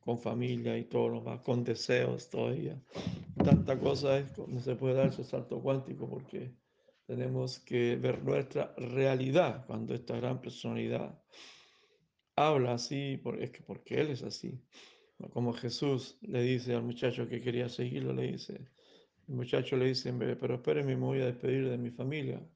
con 0.00 0.20
familia 0.20 0.78
y 0.78 0.84
todo 0.84 1.08
lo 1.08 1.20
más, 1.22 1.40
con 1.40 1.64
deseos 1.64 2.30
todavía. 2.30 2.80
Tanta 3.36 3.78
cosa 3.78 4.18
es, 4.18 4.26
no 4.38 4.60
se 4.60 4.76
puede 4.76 4.94
dar 4.94 5.08
ese 5.08 5.24
salto 5.24 5.60
cuántico 5.60 6.08
porque 6.08 6.54
tenemos 7.06 7.58
que 7.60 7.96
ver 7.96 8.22
nuestra 8.22 8.74
realidad 8.76 9.64
cuando 9.66 9.94
esta 9.94 10.16
gran 10.16 10.40
personalidad 10.40 11.20
habla 12.36 12.74
así, 12.74 13.20
es 13.40 13.50
que 13.50 13.62
porque 13.62 14.00
Él 14.00 14.10
es 14.10 14.22
así. 14.22 14.60
Como 15.32 15.54
Jesús 15.54 16.18
le 16.20 16.42
dice 16.42 16.74
al 16.74 16.82
muchacho 16.82 17.28
que 17.28 17.40
quería 17.40 17.68
seguirlo, 17.68 18.12
le 18.12 18.32
dice, 18.32 18.68
el 19.28 19.34
muchacho 19.34 19.76
le 19.76 19.86
dice, 19.86 20.12
pero 20.12 20.56
espérenme, 20.56 20.94
me 20.94 21.06
voy 21.06 21.20
a 21.22 21.26
despedir 21.26 21.68
de 21.68 21.78
mi 21.78 21.90
familia 21.90 22.46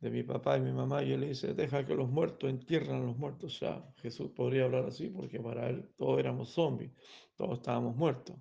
de 0.00 0.10
mi 0.10 0.22
papá 0.22 0.58
y 0.58 0.60
mi 0.60 0.72
mamá, 0.72 1.02
y 1.02 1.12
él 1.12 1.20
le 1.20 1.28
dice, 1.28 1.54
deja 1.54 1.86
que 1.86 1.94
los 1.94 2.08
muertos 2.08 2.50
entierran 2.50 3.02
a 3.02 3.06
los 3.06 3.16
muertos. 3.16 3.60
Ya, 3.60 3.82
Jesús 3.96 4.30
podría 4.30 4.64
hablar 4.64 4.86
así 4.86 5.08
porque 5.08 5.40
para 5.40 5.68
él 5.68 5.88
todos 5.96 6.18
éramos 6.18 6.50
zombies, 6.50 6.92
todos 7.36 7.58
estábamos 7.58 7.96
muertos, 7.96 8.36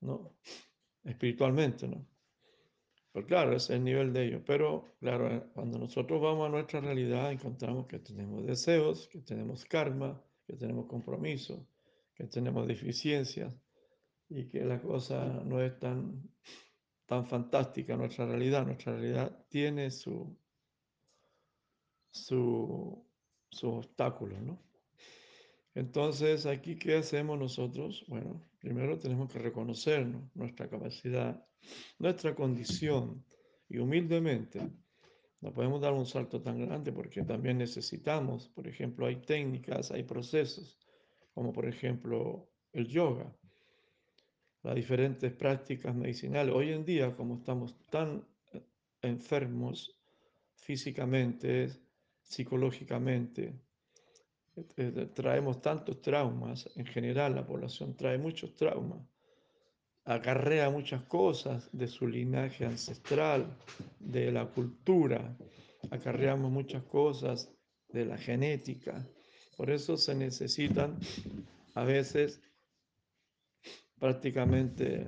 ¿no? 0.00 0.36
Espiritualmente, 1.04 1.86
¿no? 1.86 2.06
Pero 3.12 3.26
claro, 3.26 3.50
ese 3.54 3.74
es 3.74 3.78
el 3.78 3.84
nivel 3.84 4.12
de 4.12 4.26
ellos. 4.26 4.42
Pero 4.44 4.96
claro, 4.98 5.48
cuando 5.54 5.78
nosotros 5.78 6.20
vamos 6.20 6.48
a 6.48 6.50
nuestra 6.50 6.80
realidad, 6.80 7.30
encontramos 7.30 7.86
que 7.86 8.00
tenemos 8.00 8.44
deseos, 8.44 9.06
que 9.06 9.20
tenemos 9.20 9.64
karma, 9.64 10.20
que 10.44 10.54
tenemos 10.54 10.86
compromiso, 10.86 11.68
que 12.12 12.24
tenemos 12.24 12.66
deficiencias 12.66 13.54
y 14.28 14.48
que 14.48 14.64
la 14.64 14.82
cosa 14.82 15.26
no 15.44 15.62
es 15.62 15.78
tan, 15.78 16.28
tan 17.06 17.24
fantástica 17.26 17.96
nuestra 17.96 18.26
realidad. 18.26 18.66
Nuestra 18.66 18.94
realidad 18.94 19.46
tiene 19.48 19.92
su, 19.92 20.36
su, 22.14 23.04
su 23.50 23.68
obstáculo, 23.68 24.40
¿no? 24.40 24.62
Entonces, 25.74 26.46
aquí, 26.46 26.76
¿qué 26.76 26.96
hacemos 26.96 27.38
nosotros? 27.38 28.04
Bueno, 28.06 28.48
primero 28.60 28.98
tenemos 28.98 29.32
que 29.32 29.40
reconocernos, 29.40 30.34
nuestra 30.34 30.70
capacidad, 30.70 31.44
nuestra 31.98 32.34
condición, 32.34 33.24
y 33.68 33.78
humildemente 33.78 34.70
no 35.40 35.52
podemos 35.52 35.80
dar 35.80 35.92
un 35.92 36.06
salto 36.06 36.40
tan 36.40 36.58
grande 36.58 36.92
porque 36.92 37.22
también 37.22 37.58
necesitamos, 37.58 38.48
por 38.48 38.68
ejemplo, 38.68 39.06
hay 39.06 39.16
técnicas, 39.16 39.90
hay 39.90 40.04
procesos, 40.04 40.78
como 41.34 41.52
por 41.52 41.66
ejemplo 41.66 42.50
el 42.72 42.86
yoga, 42.86 43.34
las 44.62 44.74
diferentes 44.74 45.32
prácticas 45.32 45.94
medicinales. 45.94 46.54
Hoy 46.54 46.72
en 46.72 46.84
día, 46.84 47.14
como 47.14 47.36
estamos 47.36 47.76
tan 47.90 48.26
eh, 48.52 48.64
enfermos 49.02 49.98
físicamente, 50.54 51.68
psicológicamente. 52.24 53.54
Traemos 55.14 55.60
tantos 55.60 56.00
traumas, 56.00 56.68
en 56.76 56.86
general 56.86 57.34
la 57.34 57.46
población 57.46 57.96
trae 57.96 58.18
muchos 58.18 58.54
traumas, 58.54 59.00
acarrea 60.04 60.70
muchas 60.70 61.02
cosas 61.04 61.68
de 61.72 61.88
su 61.88 62.06
linaje 62.06 62.64
ancestral, 62.64 63.56
de 63.98 64.30
la 64.30 64.46
cultura, 64.46 65.36
acarreamos 65.90 66.50
muchas 66.50 66.84
cosas 66.84 67.50
de 67.88 68.04
la 68.04 68.16
genética. 68.16 69.04
Por 69.56 69.70
eso 69.70 69.96
se 69.96 70.14
necesitan 70.14 70.98
a 71.74 71.84
veces 71.84 72.40
prácticamente 73.98 75.06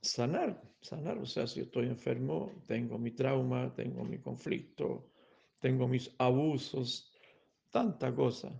sanar, 0.00 0.62
sanar. 0.80 1.18
O 1.18 1.26
sea, 1.26 1.46
si 1.46 1.60
estoy 1.60 1.86
enfermo, 1.86 2.52
tengo 2.66 2.98
mi 2.98 3.10
trauma, 3.10 3.72
tengo 3.74 4.04
mi 4.04 4.18
conflicto, 4.18 5.09
tengo 5.60 5.86
mis 5.86 6.10
abusos, 6.18 7.12
tanta 7.70 8.14
cosa, 8.14 8.50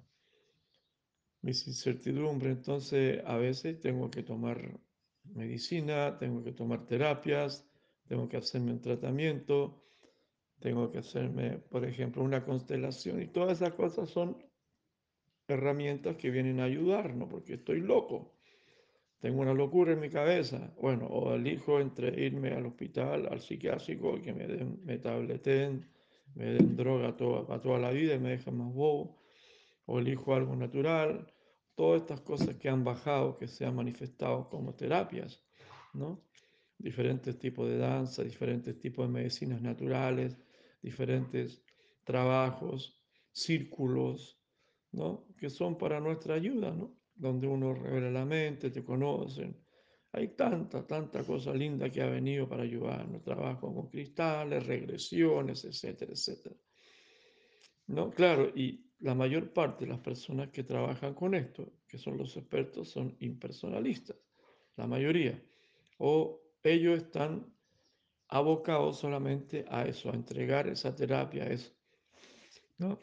mis 1.42 1.66
incertidumbres. 1.66 2.56
Entonces, 2.56 3.22
a 3.24 3.36
veces 3.36 3.80
tengo 3.80 4.10
que 4.10 4.22
tomar 4.22 4.78
medicina, 5.24 6.18
tengo 6.18 6.42
que 6.42 6.52
tomar 6.52 6.86
terapias, 6.86 7.66
tengo 8.06 8.28
que 8.28 8.36
hacerme 8.36 8.72
un 8.72 8.80
tratamiento, 8.80 9.82
tengo 10.60 10.90
que 10.90 10.98
hacerme, 10.98 11.58
por 11.58 11.84
ejemplo, 11.84 12.22
una 12.22 12.44
constelación 12.44 13.22
y 13.22 13.28
todas 13.28 13.60
esas 13.60 13.74
cosas 13.74 14.10
son 14.10 14.36
herramientas 15.48 16.16
que 16.16 16.30
vienen 16.30 16.60
a 16.60 16.64
ayudarnos 16.64 17.28
porque 17.28 17.54
estoy 17.54 17.80
loco. 17.80 18.36
Tengo 19.20 19.42
una 19.42 19.52
locura 19.52 19.92
en 19.92 20.00
mi 20.00 20.08
cabeza. 20.08 20.74
Bueno, 20.80 21.06
o 21.06 21.34
elijo 21.34 21.78
entre 21.78 22.24
irme 22.24 22.52
al 22.52 22.66
hospital, 22.66 23.28
al 23.30 23.40
psiquiátrico, 23.40 24.20
que 24.22 24.32
me 24.32 24.46
den, 24.46 24.80
me 24.84 24.98
tableten, 24.98 25.86
me 26.34 26.54
den 26.54 26.76
droga 26.76 27.16
toda, 27.16 27.46
para 27.46 27.60
toda 27.60 27.78
la 27.78 27.90
vida 27.90 28.14
y 28.14 28.18
me 28.18 28.30
dejan 28.30 28.56
más 28.56 28.72
bobo, 28.72 29.18
o 29.86 29.98
elijo 29.98 30.34
algo 30.34 30.54
natural, 30.56 31.32
todas 31.74 32.02
estas 32.02 32.20
cosas 32.20 32.56
que 32.56 32.68
han 32.68 32.84
bajado, 32.84 33.36
que 33.36 33.48
se 33.48 33.64
han 33.64 33.74
manifestado 33.74 34.48
como 34.48 34.74
terapias, 34.74 35.42
¿no? 35.94 36.22
Diferentes 36.78 37.38
tipos 37.38 37.68
de 37.68 37.78
danza, 37.78 38.22
diferentes 38.22 38.78
tipos 38.78 39.06
de 39.06 39.12
medicinas 39.12 39.60
naturales, 39.60 40.38
diferentes 40.82 41.62
trabajos, 42.04 43.02
círculos, 43.32 44.40
¿no? 44.92 45.26
Que 45.38 45.50
son 45.50 45.76
para 45.76 46.00
nuestra 46.00 46.34
ayuda, 46.34 46.70
¿no? 46.72 46.94
Donde 47.14 47.46
uno 47.46 47.74
revela 47.74 48.10
la 48.10 48.24
mente, 48.24 48.70
te 48.70 48.84
conocen, 48.84 49.56
hay 50.12 50.28
tanta, 50.28 50.86
tanta 50.86 51.22
cosa 51.24 51.54
linda 51.54 51.90
que 51.90 52.02
ha 52.02 52.06
venido 52.06 52.48
para 52.48 52.64
ayudarnos. 52.64 53.22
Trabajo 53.22 53.72
con 53.72 53.88
cristales, 53.88 54.66
regresiones, 54.66 55.64
etcétera, 55.64 56.12
etcétera. 56.12 56.56
¿No? 57.86 58.10
Claro, 58.10 58.50
y 58.54 58.90
la 59.00 59.14
mayor 59.14 59.52
parte 59.52 59.84
de 59.84 59.92
las 59.92 60.00
personas 60.00 60.50
que 60.50 60.64
trabajan 60.64 61.14
con 61.14 61.34
esto, 61.34 61.72
que 61.86 61.98
son 61.98 62.16
los 62.16 62.36
expertos, 62.36 62.88
son 62.90 63.16
impersonalistas. 63.20 64.16
La 64.76 64.86
mayoría. 64.86 65.40
O 65.98 66.40
ellos 66.62 67.02
están 67.02 67.46
abocados 68.28 68.98
solamente 68.98 69.64
a 69.68 69.84
eso, 69.84 70.10
a 70.10 70.14
entregar 70.14 70.68
esa 70.68 70.94
terapia, 70.94 71.44
a. 71.44 71.72
¿no? 72.78 73.00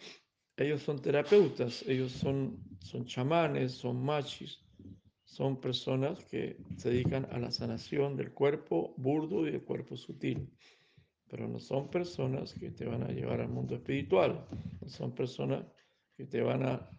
Ellos 0.58 0.82
son 0.82 1.02
terapeutas, 1.02 1.84
ellos 1.88 2.12
son, 2.12 2.64
son 2.80 3.06
chamanes, 3.06 3.74
son 3.74 4.04
machis, 4.04 4.67
son 5.38 5.62
personas 5.62 6.26
que 6.26 6.58
se 6.78 6.90
dedican 6.90 7.28
a 7.32 7.38
la 7.38 7.52
sanación 7.52 8.18
del 8.18 8.32
cuerpo 8.32 8.96
burdo 8.98 9.48
y 9.48 9.52
del 9.52 9.62
cuerpo 9.62 9.96
sutil. 9.96 10.50
Pero 11.28 11.48
no 11.48 11.60
son 11.60 11.92
personas 11.92 12.56
que 12.56 12.72
te 12.72 12.86
van 12.86 13.04
a 13.04 13.10
llevar 13.10 13.42
al 13.42 13.50
mundo 13.50 13.76
espiritual. 13.76 14.48
Son 14.88 15.14
personas 15.14 15.64
que 16.16 16.26
te 16.26 16.42
van 16.42 16.64
a 16.64 16.90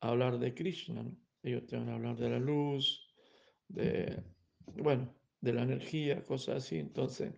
hablar 0.00 0.40
de 0.40 0.52
Krishna. 0.52 1.04
Ellos 1.44 1.64
te 1.66 1.76
van 1.76 1.88
a 1.90 1.94
hablar 1.94 2.16
de 2.16 2.28
la 2.28 2.40
luz, 2.40 3.06
de, 3.68 4.20
bueno, 4.82 5.14
de 5.40 5.52
la 5.52 5.62
energía, 5.62 6.24
cosas 6.24 6.64
así. 6.64 6.78
Entonces, 6.78 7.34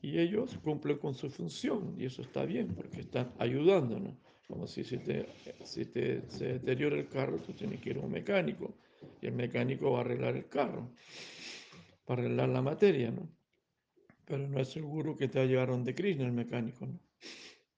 y 0.00 0.18
ellos 0.18 0.56
cumplen 0.64 0.96
con 0.96 1.12
su 1.12 1.28
función 1.28 1.96
y 1.98 2.06
eso 2.06 2.22
está 2.22 2.46
bien 2.46 2.68
porque 2.68 3.00
están 3.00 3.30
ayudándonos. 3.38 4.14
Como 4.48 4.66
si, 4.66 4.84
si, 4.84 4.96
te, 4.96 5.26
si 5.64 5.84
te, 5.84 6.22
se 6.30 6.54
deteriora 6.54 6.96
el 6.96 7.08
carro, 7.08 7.36
tú 7.36 7.52
tienes 7.52 7.78
que 7.82 7.90
ir 7.90 7.98
a 7.98 8.00
un 8.00 8.10
mecánico 8.10 8.74
y 9.20 9.26
el 9.26 9.34
mecánico 9.34 9.92
va 9.92 9.98
a 9.98 10.00
arreglar 10.02 10.36
el 10.36 10.48
carro, 10.48 10.92
para 12.04 12.22
arreglar 12.22 12.48
la 12.48 12.62
materia, 12.62 13.10
¿no? 13.10 13.28
Pero 14.24 14.48
no 14.48 14.60
es 14.60 14.68
seguro 14.68 15.16
que 15.16 15.28
te 15.28 15.38
va 15.38 15.44
a 15.44 15.48
llevar 15.48 15.68
donde 15.68 15.94
Krishna 15.94 16.24
el 16.24 16.32
mecánico, 16.32 16.86
¿no? 16.86 17.00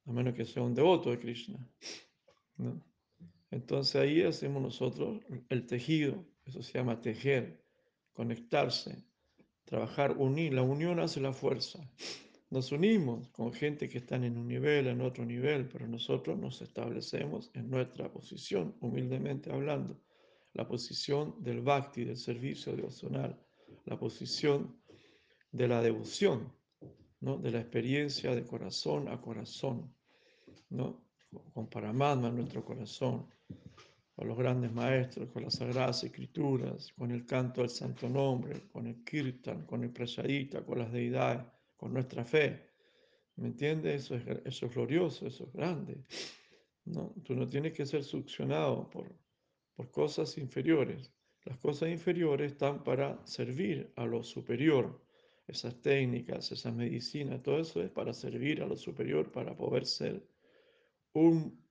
A 0.07 0.13
menos 0.13 0.35
que 0.35 0.45
sea 0.45 0.63
un 0.63 0.75
devoto 0.75 1.11
de 1.11 1.19
Krishna. 1.19 1.59
Entonces 3.51 3.97
ahí 3.97 4.23
hacemos 4.23 4.63
nosotros 4.63 5.23
el 5.49 5.67
tejido, 5.67 6.25
eso 6.45 6.63
se 6.63 6.79
llama 6.79 7.01
tejer, 7.01 7.65
conectarse, 8.13 9.05
trabajar, 9.65 10.17
unir. 10.19 10.53
La 10.55 10.63
unión 10.63 11.01
hace 11.01 11.21
la 11.21 11.33
fuerza. 11.33 11.81
Nos 12.51 12.71
unimos 12.71 13.29
con 13.31 13.53
gente 13.53 13.89
que 13.89 13.99
están 13.99 14.25
en 14.25 14.37
un 14.37 14.47
nivel, 14.47 14.87
en 14.87 15.01
otro 15.01 15.25
nivel, 15.25 15.69
pero 15.69 15.89
nosotros 15.89 16.39
nos 16.39 16.63
establecemos 16.63 17.51
en 17.55 17.71
nuestra 17.71 18.13
posición, 18.13 18.77
humildemente 18.81 19.51
hablando, 19.51 20.01
la 20.55 20.67
posición 20.67 21.35
del 21.43 21.61
bhakti, 21.61 22.05
del 22.05 22.17
servicio 22.17 22.75
devocional, 22.75 23.39
la 23.85 23.99
posición 23.99 24.81
de 25.51 25.69
la 25.69 25.83
devoción, 25.83 26.53
¿no? 27.21 27.37
de 27.39 27.51
la 27.51 27.61
experiencia 27.61 28.35
de 28.35 28.47
corazón 28.47 29.09
a 29.09 29.21
corazón, 29.21 29.93
¿no? 30.71 31.05
con 31.53 31.69
Paramatma 31.69 32.29
en 32.29 32.37
nuestro 32.37 32.65
corazón, 32.65 33.27
con 34.15 34.29
los 34.29 34.39
grandes 34.39 34.73
maestros, 34.73 35.29
con 35.31 35.43
las 35.43 35.55
sagradas 35.55 36.05
escrituras, 36.05 36.93
con 36.97 37.11
el 37.11 37.27
canto 37.27 37.61
del 37.61 37.71
santo 37.71 38.09
nombre, 38.09 38.69
con 38.73 38.87
el 38.87 39.03
kirtan, 39.03 39.67
con 39.67 39.83
el 39.83 39.91
prasadita, 39.91 40.65
con 40.65 40.79
las 40.79 40.93
deidades, 40.93 41.45
con 41.77 41.93
nuestra 41.93 42.25
fe. 42.25 42.71
¿Me 43.37 43.49
entiendes? 43.49 44.05
Eso 44.05 44.15
es, 44.15 44.25
eso 44.45 44.67
es 44.67 44.75
glorioso, 44.75 45.27
eso 45.27 45.45
es 45.47 45.53
grande. 45.53 46.05
¿no? 46.85 47.13
Tú 47.25 47.35
no 47.35 47.49
tienes 47.49 47.73
que 47.73 47.85
ser 47.87 48.05
succionado 48.05 48.89
por, 48.89 49.13
por 49.75 49.91
cosas 49.91 50.39
inferiores. 50.39 51.13
Las 51.45 51.59
cosas 51.59 51.91
inferiores 51.91 52.53
están 52.53 52.83
para 52.83 53.25
servir 53.27 53.93
a 53.97 54.07
lo 54.07 54.23
superior. 54.23 55.03
Esas 55.47 55.81
técnicas, 55.83 56.51
esas 56.53 56.75
medicinas, 56.75 57.43
todo 57.43 57.61
eso 57.61 57.83
es 57.83 57.91
para 57.91 58.15
servir 58.15 58.63
a 58.63 58.67
lo 58.67 58.77
superior, 58.77 59.31
para 59.31 59.55
poder 59.55 59.85
ser 59.85 60.27
un 61.13 61.65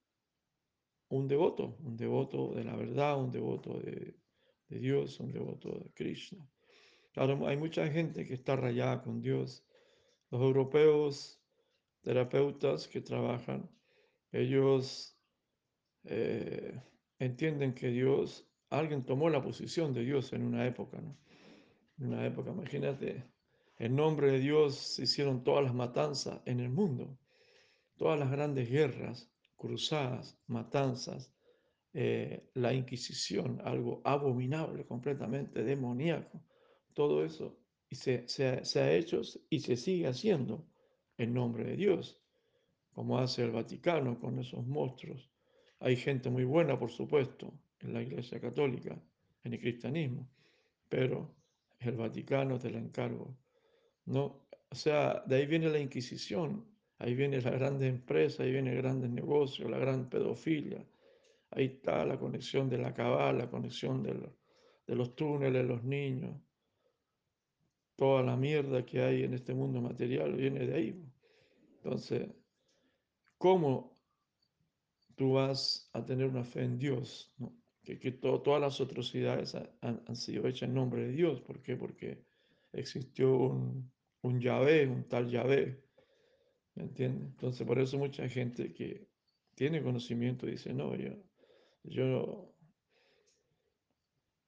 un 1.13 1.27
devoto, 1.27 1.77
un 1.83 1.95
devoto 1.95 2.53
de 2.55 2.63
la 2.63 2.75
verdad, 2.75 3.19
un 3.21 3.29
devoto 3.29 3.79
de, 3.79 4.15
de 4.67 4.79
Dios, 4.79 5.19
un 5.19 5.31
devoto 5.31 5.69
de 5.77 5.91
Krishna. 5.93 6.43
Claro, 7.11 7.47
hay 7.47 7.55
mucha 7.55 7.87
gente 7.87 8.25
que 8.25 8.33
está 8.33 8.55
rayada 8.55 9.03
con 9.03 9.21
Dios. 9.21 9.63
Los 10.31 10.41
europeos, 10.41 11.39
terapeutas 12.01 12.87
que 12.87 13.01
trabajan, 13.01 13.69
ellos 14.31 15.15
eh, 16.05 16.81
entienden 17.19 17.73
que 17.73 17.87
Dios, 17.89 18.47
alguien 18.69 19.03
tomó 19.03 19.29
la 19.29 19.41
posición 19.41 19.93
de 19.93 20.03
Dios 20.03 20.33
en 20.33 20.43
una 20.43 20.65
época, 20.65 20.99
¿no? 21.01 21.17
En 21.99 22.07
una 22.07 22.25
época, 22.25 22.51
imagínate, 22.51 23.23
en 23.77 23.95
nombre 23.95 24.31
de 24.31 24.39
Dios 24.39 24.75
se 24.75 25.03
hicieron 25.03 25.43
todas 25.43 25.63
las 25.63 25.73
matanzas 25.73 26.41
en 26.45 26.59
el 26.59 26.69
mundo, 26.69 27.17
todas 27.97 28.19
las 28.19 28.31
grandes 28.31 28.69
guerras, 28.69 29.31
cruzadas, 29.55 30.39
matanzas, 30.47 31.33
eh, 31.93 32.49
la 32.55 32.73
Inquisición, 32.73 33.61
algo 33.63 34.01
abominable, 34.03 34.85
completamente 34.85 35.63
demoníaco, 35.63 36.43
todo 36.93 37.23
eso, 37.23 37.59
y 37.89 37.95
se, 37.95 38.27
se, 38.27 38.65
se, 38.65 38.79
ha 38.79 38.91
hecho 38.93 39.21
y 39.49 39.59
se 39.59 39.75
sigue 39.75 40.07
haciendo 40.07 40.67
en 41.17 41.33
nombre 41.33 41.63
de 41.63 41.75
Dios, 41.75 42.19
como 42.91 43.19
hace 43.19 43.43
el 43.43 43.51
Vaticano 43.51 44.19
con 44.19 44.39
esos 44.39 44.65
monstruos. 44.65 45.32
Hay 45.83 45.97
gente 45.97 46.29
muy 46.29 46.45
buena, 46.45 46.79
por 46.79 46.89
supuesto, 46.89 47.53
en 47.81 47.93
la 47.93 48.01
Iglesia 48.01 48.39
Católica, 48.39 48.97
en 49.43 49.53
el 49.53 49.59
cristianismo, 49.59 50.29
pero 50.87 51.35
el 51.79 51.97
Vaticano 51.97 52.57
te 52.57 52.71
la 52.71 52.79
encargo, 52.79 53.35
¿no? 54.05 54.47
O 54.69 54.75
sea, 54.75 55.21
de 55.25 55.35
ahí 55.35 55.45
viene 55.45 55.67
la 55.67 55.79
Inquisición, 55.79 56.65
ahí 56.99 57.13
viene 57.13 57.41
la 57.41 57.51
grande 57.51 57.89
empresa, 57.89 58.43
ahí 58.43 58.53
viene 58.53 58.71
el 58.71 58.77
grande 58.77 59.09
negocio, 59.09 59.67
la 59.67 59.77
gran 59.77 60.09
pedofilia, 60.09 60.85
Ahí 61.51 61.65
está 61.65 62.03
la 62.05 62.17
conexión 62.17 62.67
de 62.67 62.79
la 62.79 62.93
cabal, 62.95 63.37
la 63.37 63.49
conexión 63.49 64.01
de, 64.01 64.13
de 64.87 64.95
los 64.95 65.15
túneles, 65.15 65.63
los 65.65 65.83
niños. 65.83 66.35
Toda 67.95 68.23
la 68.23 68.35
mierda 68.35 68.83
que 68.83 69.01
hay 69.01 69.23
en 69.23 69.35
este 69.35 69.53
mundo 69.53 69.79
material 69.79 70.33
viene 70.33 70.65
de 70.65 70.73
ahí. 70.73 71.05
Entonces, 71.75 72.27
¿cómo 73.37 73.92
tú 75.15 75.33
vas 75.33 75.89
a 75.93 76.05
tener 76.05 76.27
una 76.27 76.43
fe 76.43 76.63
en 76.63 76.77
Dios? 76.77 77.33
¿no? 77.37 77.53
Que, 77.83 77.99
que 77.99 78.11
to, 78.11 78.41
todas 78.41 78.61
las 78.61 78.79
atrocidades 78.79 79.55
han, 79.55 80.01
han, 80.05 80.15
sido 80.15 80.47
hechas 80.47 80.69
en 80.69 80.75
nombre 80.75 81.03
de 81.07 81.11
Dios. 81.11 81.41
¿Por 81.41 81.61
qué? 81.61 81.75
Porque 81.75 82.23
existió 82.71 83.35
un, 83.35 83.91
un 84.21 84.39
Yahvé, 84.39 84.87
un 84.87 85.03
tal 85.03 85.29
Yahvé. 85.29 85.83
¿Me 86.75 86.83
entiendes? 86.83 87.27
Entonces, 87.27 87.67
por 87.67 87.79
eso 87.79 87.97
mucha 87.97 88.27
gente 88.29 88.73
que 88.73 89.07
tiene 89.55 89.83
conocimiento 89.83 90.45
dice, 90.47 90.73
no, 90.73 90.95
yo 90.95 91.13
yo 91.83 92.53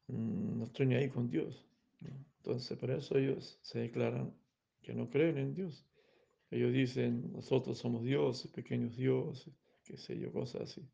no 0.08 0.63
estoy 0.63 0.86
ni 0.86 0.95
ahí 0.95 1.10
con 1.10 1.30
Dios. 1.30 1.65
Entonces, 2.38 2.78
por 2.78 2.91
eso 2.91 3.17
ellos 3.17 3.60
se 3.62 3.80
declaran 3.80 4.34
que 4.82 4.93
no 4.93 5.10
creen 5.10 5.38
en 5.38 5.54
Dios. 5.54 5.86
Ellos 6.51 6.71
dicen, 6.71 7.32
nosotros 7.34 7.78
somos 7.78 8.04
dioses, 8.04 8.51
pequeños 8.51 8.95
dioses, 8.95 9.54
qué 9.86 9.98
sé 9.98 10.17
yo, 10.17 10.32
cosas 10.32 10.63
así. 10.63 10.88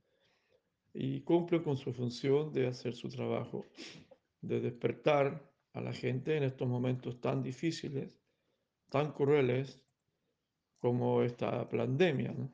Y 0.94 1.22
cumplen 1.22 1.64
con 1.64 1.78
su 1.78 1.94
función 1.94 2.52
de 2.52 2.68
hacer 2.68 2.94
su 2.94 3.10
trabajo, 3.10 3.66
de 4.42 4.60
despertar 4.60 5.50
a 5.74 5.82
la 5.82 5.94
gente 5.94 6.36
en 6.36 6.44
estos 6.44 6.68
momentos 6.68 7.22
tan 7.22 7.42
difíciles, 7.42 8.20
tan 8.90 9.14
crueles 9.14 9.82
como 10.80 11.22
esta 11.24 11.68
pandemia, 11.70 12.34
¿no? 12.34 12.52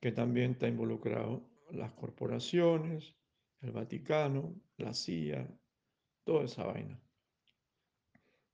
que 0.00 0.12
también 0.12 0.52
está 0.52 0.66
involucrado 0.66 1.48
las 1.70 1.92
corporaciones, 1.92 3.14
el 3.60 3.72
Vaticano, 3.72 4.54
la 4.76 4.92
CIA, 4.92 5.48
toda 6.24 6.44
esa 6.44 6.64
vaina. 6.64 7.00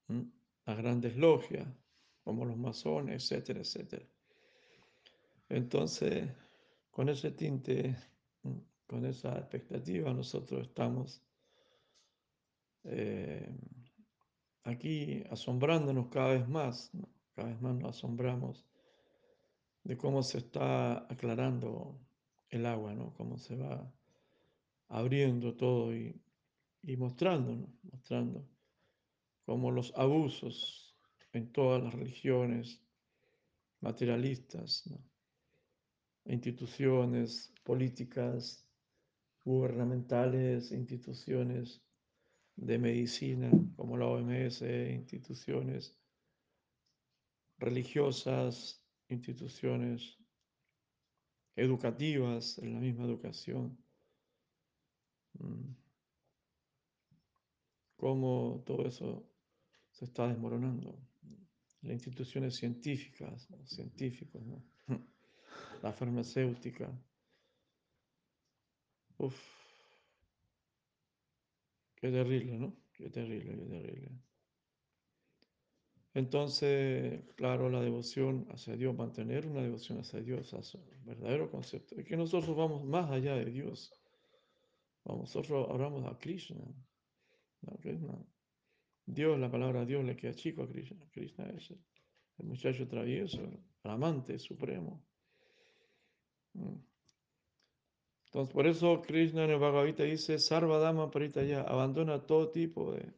¿Mm? 0.09 0.23
Las 0.67 0.77
grandes 0.77 1.17
logias, 1.17 1.67
como 2.23 2.45
los 2.45 2.57
masones, 2.57 3.25
etcétera, 3.25 3.61
etcétera. 3.61 4.07
Entonces, 5.49 6.31
con 6.91 7.09
ese 7.09 7.31
tinte, 7.31 7.97
con 8.87 9.05
esa 9.07 9.39
expectativa, 9.39 10.13
nosotros 10.13 10.67
estamos 10.67 11.23
eh, 12.85 13.55
aquí 14.65 15.23
asombrándonos 15.31 16.09
cada 16.09 16.33
vez 16.33 16.49
más, 16.49 16.91
cada 17.35 17.49
vez 17.49 17.61
más 17.61 17.75
nos 17.77 17.97
asombramos 17.97 18.67
de 19.85 19.97
cómo 19.97 20.23
se 20.23 20.39
está 20.39 20.99
aclarando 21.13 21.99
el 22.49 22.67
agua, 22.67 22.95
¿no? 22.95 23.15
Cómo 23.15 23.39
se 23.39 23.57
va 23.57 23.93
abriendo 24.89 25.57
todo 25.57 25.95
y, 25.95 26.21
y 26.83 26.97
mostrándonos, 26.97 27.71
mostrando 27.85 28.47
cómo 29.47 29.71
los 29.71 29.93
abusos 29.97 30.97
en 31.33 31.53
todas 31.53 31.83
las 31.83 31.95
religiones 31.95 32.83
materialistas, 33.81 34.87
¿no? 34.87 35.10
Instituciones 36.25 37.53
políticas, 37.65 38.67
gubernamentales, 39.45 40.71
instituciones 40.73 41.83
de 42.57 42.79
medicina 42.79 43.51
como 43.77 43.97
la 43.97 44.07
OMS, 44.07 44.63
instituciones 44.63 45.99
religiosas, 47.59 48.83
instituciones 49.09 50.19
educativas, 51.57 52.59
en 52.59 52.75
la 52.75 52.81
misma 52.81 53.05
educación. 53.05 53.79
Mm. 55.39 55.75
Cómo 57.97 58.63
todo 58.67 58.87
eso 58.87 59.31
se 59.91 60.07
está 60.07 60.29
desmoronando. 60.29 60.99
Las 61.83 61.93
instituciones 61.93 62.57
científicas, 62.57 63.49
científicos, 63.65 64.43
¿no? 64.43 64.63
La 65.83 65.93
farmacéutica. 65.93 66.91
Uf, 69.19 69.37
qué 71.97 72.11
terrible, 72.11 72.59
¿no? 72.59 72.77
qué 72.93 73.11
terrible, 73.11 73.57
qué 73.57 73.67
terrible. 73.67 74.11
Entonces, 76.13 77.23
claro, 77.37 77.71
la 77.71 77.81
devoción 77.81 78.47
hacia 78.51 78.77
Dios, 78.77 78.97
mantener 78.97 79.47
una 79.47 79.63
devoción 79.63 80.01
hacia 80.01 80.21
Dios, 80.21 80.53
es 80.53 80.75
un 80.75 81.05
verdadero 81.05 81.51
concepto. 81.51 81.97
Es 81.97 82.05
que 82.05 82.17
nosotros 82.17 82.57
vamos 82.57 82.85
más 82.85 83.11
allá 83.11 83.37
de 83.37 83.47
Dios. 83.47 83.93
Vamos, 85.05 85.35
nosotros 85.35 85.69
hablamos 85.71 86.05
a 86.07 86.19
Krishna. 86.19 86.57
Dios, 89.07 89.39
la 89.39 89.51
palabra 89.51 89.85
Dios 89.85 90.05
le 90.05 90.17
queda 90.17 90.35
chico 90.35 90.63
a 90.63 90.69
Krishna. 90.69 91.07
Krishna 91.11 91.49
es 91.51 91.71
el, 91.71 92.45
muchacho 92.45 92.89
travieso, 92.89 93.41
el 93.43 93.91
amante 93.91 94.39
supremo. 94.39 95.05
Mm. 96.55 96.77
Entonces, 98.27 98.55
por 98.55 98.67
eso 98.67 99.03
Krishna 99.03 99.45
en 99.45 99.51
el 99.51 99.59
Bhagavad 99.59 99.87
Gita 99.87 100.05
dice, 100.05 100.39
Sarvadama 100.39 101.11
ya 101.47 101.63
abandona 101.63 102.27
todo 102.27 102.51
tipo 102.51 102.93
de, 102.93 103.13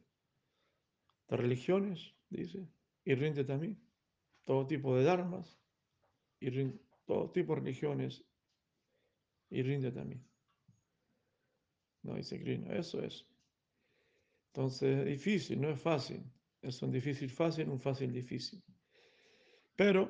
de 1.27 1.37
religiones, 1.37 2.15
dice, 2.29 2.67
y 3.05 3.13
ríndete 3.13 3.53
a 3.53 3.57
mí. 3.57 3.77
Todo 4.43 4.65
tipo 4.65 4.95
de 4.95 5.03
dharmas, 5.03 5.59
y 6.39 6.49
todo 7.05 7.29
tipo 7.31 7.53
de 7.53 7.61
religiones, 7.61 8.25
y 9.51 9.61
ríndete 9.61 9.99
a 9.99 10.03
mí. 10.03 10.19
No 12.01 12.15
dice 12.15 12.41
Krishna, 12.41 12.75
eso 12.75 13.01
es. 13.03 13.25
Entonces, 14.47 14.99
es 14.99 15.05
difícil, 15.05 15.61
no 15.61 15.69
es 15.69 15.79
fácil. 15.79 16.23
Es 16.61 16.81
un 16.81 16.91
difícil 16.91 17.29
fácil, 17.29 17.69
un 17.69 17.79
fácil 17.79 18.11
difícil. 18.11 18.63
Pero 19.75 20.09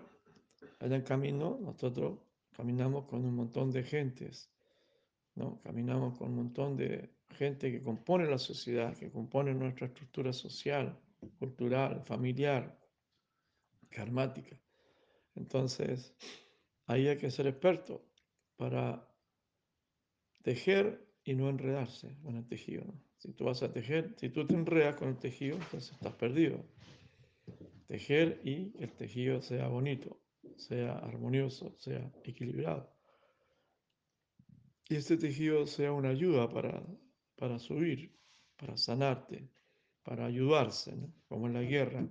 en 0.80 0.94
el 0.94 1.04
camino 1.04 1.58
nosotros 1.62 2.20
caminamos 2.54 3.06
con 3.06 3.26
un 3.26 3.36
montón 3.36 3.72
de 3.72 3.84
gentes 3.84 4.54
¿no? 5.36 5.60
Caminamos 5.62 6.18
con 6.18 6.30
un 6.30 6.36
montón 6.36 6.78
de 6.78 7.10
gente 7.30 7.72
que 7.72 7.82
compone 7.82 8.30
la 8.30 8.38
sociedad, 8.38 8.96
que 8.98 9.12
compone 9.12 9.54
nuestra 9.54 9.88
estructura 9.88 10.32
social, 10.32 11.00
cultural, 11.40 12.04
familiar, 12.06 12.80
karmática. 13.90 14.60
Entonces, 15.36 16.16
ahí 16.86 17.08
hay 17.08 17.18
que 17.18 17.32
ser 17.32 17.48
experto 17.48 18.06
para 18.56 19.08
tejer 20.44 21.08
y 21.24 21.34
no 21.34 21.50
enredarse 21.50 22.16
con 22.22 22.36
el 22.36 22.46
tejido. 22.46 22.84
Si 23.18 23.34
tú 23.34 23.46
vas 23.46 23.64
a 23.64 23.72
tejer, 23.72 24.14
si 24.18 24.30
tú 24.30 24.46
te 24.46 24.54
enredas 24.54 24.96
con 24.96 25.08
el 25.08 25.18
tejido, 25.18 25.56
entonces 25.56 25.94
estás 25.94 26.14
perdido. 26.14 26.64
Tejer 27.88 28.42
y 28.44 28.74
el 28.80 28.92
tejido 28.92 29.42
sea 29.42 29.68
bonito, 29.68 30.20
sea 30.58 30.94
armonioso, 31.00 31.76
sea 31.78 32.12
equilibrado 32.24 32.94
y 34.90 34.96
este 34.96 35.18
tejido 35.18 35.66
sea 35.66 35.92
una 35.92 36.10
ayuda 36.10 36.50
para, 36.50 36.84
para 37.36 37.58
subir, 37.58 38.12
para 38.58 38.78
sanarte, 38.78 39.50
para 40.04 40.26
ayudarse, 40.26 40.94
como 41.28 41.48
en 41.48 41.54
la 41.54 41.64
guerra. 41.64 42.08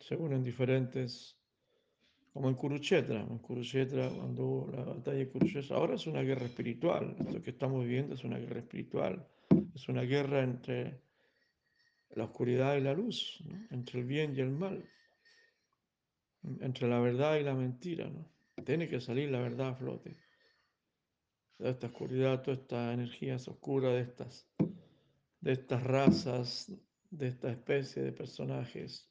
Se 0.00 0.16
unen 0.16 0.42
diferentes, 0.42 1.38
como 2.32 2.48
en 2.48 2.54
Kurukshetra. 2.54 3.20
En 3.22 3.38
Kurukshetra, 3.38 4.10
cuando 4.10 4.68
la 4.72 4.84
batalla 4.84 5.18
de 5.18 5.28
Kurukshetra, 5.30 5.76
ahora 5.76 5.94
es 5.94 6.06
una 6.06 6.22
guerra 6.22 6.46
espiritual. 6.46 7.16
Esto 7.18 7.42
que 7.42 7.50
estamos 7.50 7.84
viviendo 7.84 8.14
es 8.14 8.24
una 8.24 8.38
guerra 8.38 8.58
espiritual. 8.58 9.26
Es 9.74 9.88
una 9.88 10.02
guerra 10.02 10.42
entre 10.42 11.00
la 12.10 12.24
oscuridad 12.24 12.76
y 12.76 12.80
la 12.80 12.94
luz, 12.94 13.42
entre 13.70 14.00
el 14.00 14.06
bien 14.06 14.34
y 14.36 14.40
el 14.40 14.50
mal, 14.50 14.84
entre 16.60 16.88
la 16.88 17.00
verdad 17.00 17.36
y 17.36 17.42
la 17.42 17.54
mentira. 17.54 18.08
¿no? 18.08 18.30
Tiene 18.64 18.88
que 18.88 19.00
salir 19.00 19.30
la 19.30 19.40
verdad 19.40 19.68
a 19.68 19.74
flote 19.74 20.16
toda 21.56 21.70
esta 21.70 21.86
oscuridad, 21.86 22.42
toda 22.42 22.56
esta 22.56 22.92
energía 22.92 23.36
oscura 23.36 23.90
de 23.90 24.02
estas, 24.02 24.46
de 25.40 25.52
estas 25.52 25.82
razas, 25.82 26.72
de 27.10 27.28
esta 27.28 27.50
especie 27.50 28.02
de 28.02 28.12
personajes, 28.12 29.10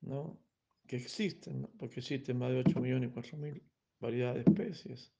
¿no? 0.00 0.40
Que 0.86 0.96
existen, 0.96 1.62
¿no? 1.62 1.70
porque 1.78 2.00
existen 2.00 2.38
más 2.38 2.50
de 2.50 2.60
8 2.60 2.80
millones 2.80 3.10
y 3.10 3.12
4 3.12 3.38
mil 3.38 3.62
variedades 4.00 4.44
de 4.44 4.50
especies. 4.52 5.12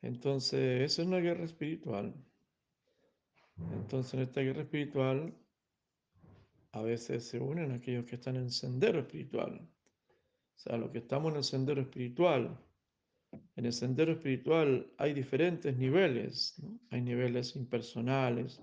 Entonces, 0.00 0.82
esa 0.82 1.02
es 1.02 1.08
una 1.08 1.18
guerra 1.18 1.44
espiritual. 1.44 2.14
Entonces, 3.72 4.14
en 4.14 4.20
esta 4.20 4.40
guerra 4.40 4.62
espiritual, 4.62 5.34
a 6.74 6.82
veces 6.82 7.22
se 7.24 7.38
unen 7.38 7.70
aquellos 7.70 8.04
que 8.04 8.16
están 8.16 8.34
en 8.34 8.50
sendero 8.50 8.98
espiritual. 8.98 9.60
O 9.60 10.58
sea, 10.58 10.76
los 10.76 10.90
que 10.90 10.98
estamos 10.98 11.30
en 11.30 11.36
el 11.36 11.44
sendero 11.44 11.80
espiritual, 11.80 12.58
en 13.54 13.66
el 13.66 13.72
sendero 13.72 14.10
espiritual 14.12 14.92
hay 14.98 15.14
diferentes 15.14 15.76
niveles, 15.76 16.60
hay 16.90 17.00
niveles 17.00 17.54
impersonales, 17.54 18.60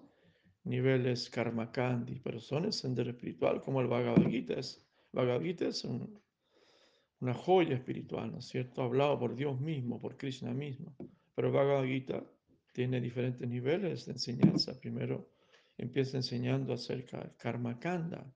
niveles 0.66 1.30
karmakandi, 1.30 2.20
pero 2.20 2.42
son 2.42 2.66
el 2.66 2.74
sendero 2.74 3.12
espiritual, 3.12 3.62
como 3.62 3.80
el 3.80 3.88
Bhagavad 3.88 4.30
Gita 4.30 4.56
es. 4.56 4.86
Bhagavad 5.14 5.42
Gita 5.42 5.68
es 5.68 5.86
una 5.86 7.34
joya 7.34 7.76
espiritual, 7.76 8.30
¿no 8.30 8.40
es 8.40 8.46
cierto? 8.46 8.82
Hablado 8.82 9.18
por 9.18 9.36
Dios 9.36 9.58
mismo, 9.62 10.02
por 10.02 10.18
Krishna 10.18 10.54
mismo. 10.54 10.98
Pero 11.34 11.48
el 11.48 11.54
Bhagavad 11.54 11.86
Gita 11.86 12.22
tiene 12.74 13.00
diferentes 13.00 13.48
niveles 13.48 14.06
de 14.06 14.12
enseñanza. 14.12 14.78
Primero 14.78 15.30
empieza 15.78 16.18
enseñando 16.18 16.74
acerca 16.74 17.20
del 17.20 17.36
karma 17.36 17.80
kanda, 17.80 18.34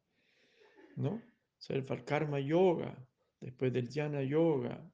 ¿no? 0.96 1.22
Acerca 1.60 1.96
del 1.96 2.06
karma 2.06 2.40
yoga, 2.40 2.98
después 3.40 3.72
del 3.72 3.90
jnana 3.90 4.24
yoga, 4.24 4.92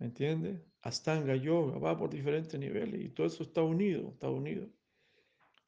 ¿Me 0.00 0.06
entiendes? 0.06 0.58
Astanga 0.80 1.36
Yoga, 1.36 1.78
va 1.78 1.96
por 1.96 2.08
diferentes 2.08 2.58
niveles 2.58 3.02
y 3.02 3.10
todo 3.10 3.26
eso 3.26 3.42
está 3.42 3.62
unido, 3.62 4.08
está 4.14 4.30
unido. 4.30 4.66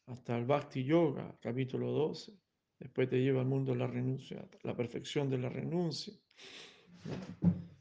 Hasta 0.06 0.38
el 0.38 0.46
Bhakti 0.46 0.84
Yoga, 0.84 1.36
capítulo 1.38 1.92
12. 1.92 2.32
Después 2.78 3.10
te 3.10 3.20
lleva 3.22 3.42
al 3.42 3.46
mundo 3.46 3.74
la 3.74 3.86
renuncia, 3.86 4.48
la 4.62 4.74
perfección 4.74 5.28
de 5.28 5.36
la 5.36 5.50
renuncia. 5.50 6.14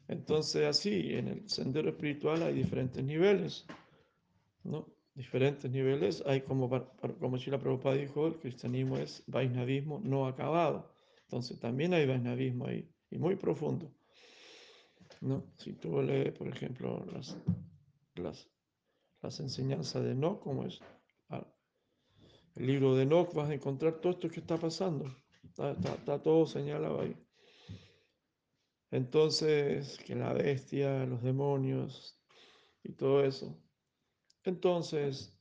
Entonces, 0.08 0.66
así, 0.66 1.14
en 1.14 1.28
el 1.28 1.48
sendero 1.48 1.88
espiritual 1.88 2.42
hay 2.42 2.52
diferentes 2.52 3.02
niveles, 3.02 3.66
¿no? 4.62 4.86
Diferentes 5.14 5.70
niveles. 5.70 6.22
Hay 6.26 6.42
como, 6.42 6.68
como 6.68 7.38
Prabhupada 7.38 7.96
dijo, 7.96 8.26
el 8.26 8.38
cristianismo 8.38 8.96
es 8.96 9.22
vaisnavismo 9.26 10.00
no 10.02 10.26
acabado. 10.26 10.94
Entonces, 11.22 11.58
también 11.60 11.94
hay 11.94 12.06
vaisnavismo 12.06 12.66
ahí, 12.66 12.90
y 13.10 13.18
muy 13.18 13.36
profundo. 13.36 13.92
¿no? 15.20 15.52
Si 15.58 15.74
tú 15.74 16.02
lees, 16.02 16.32
por 16.32 16.48
ejemplo, 16.48 17.04
las, 17.12 17.36
las, 18.14 18.48
las 19.20 19.40
enseñanzas 19.40 20.02
de 20.02 20.12
Enoch, 20.12 20.40
como 20.40 20.64
es 20.66 20.80
el 22.54 22.66
libro 22.66 22.94
de 22.94 23.04
Enoch, 23.04 23.32
vas 23.32 23.48
a 23.48 23.54
encontrar 23.54 24.00
todo 24.00 24.12
esto 24.12 24.28
que 24.28 24.40
está 24.40 24.58
pasando. 24.58 25.06
Está, 25.42 26.22
todo 26.22 26.46
señalado 26.46 27.00
ahí. 27.00 27.16
Entonces, 28.90 29.98
que 30.04 30.14
la 30.14 30.32
bestia, 30.32 31.06
los 31.06 31.22
demonios 31.22 32.20
y 32.82 32.92
todo 32.92 33.24
eso. 33.24 33.58
Entonces, 34.44 35.38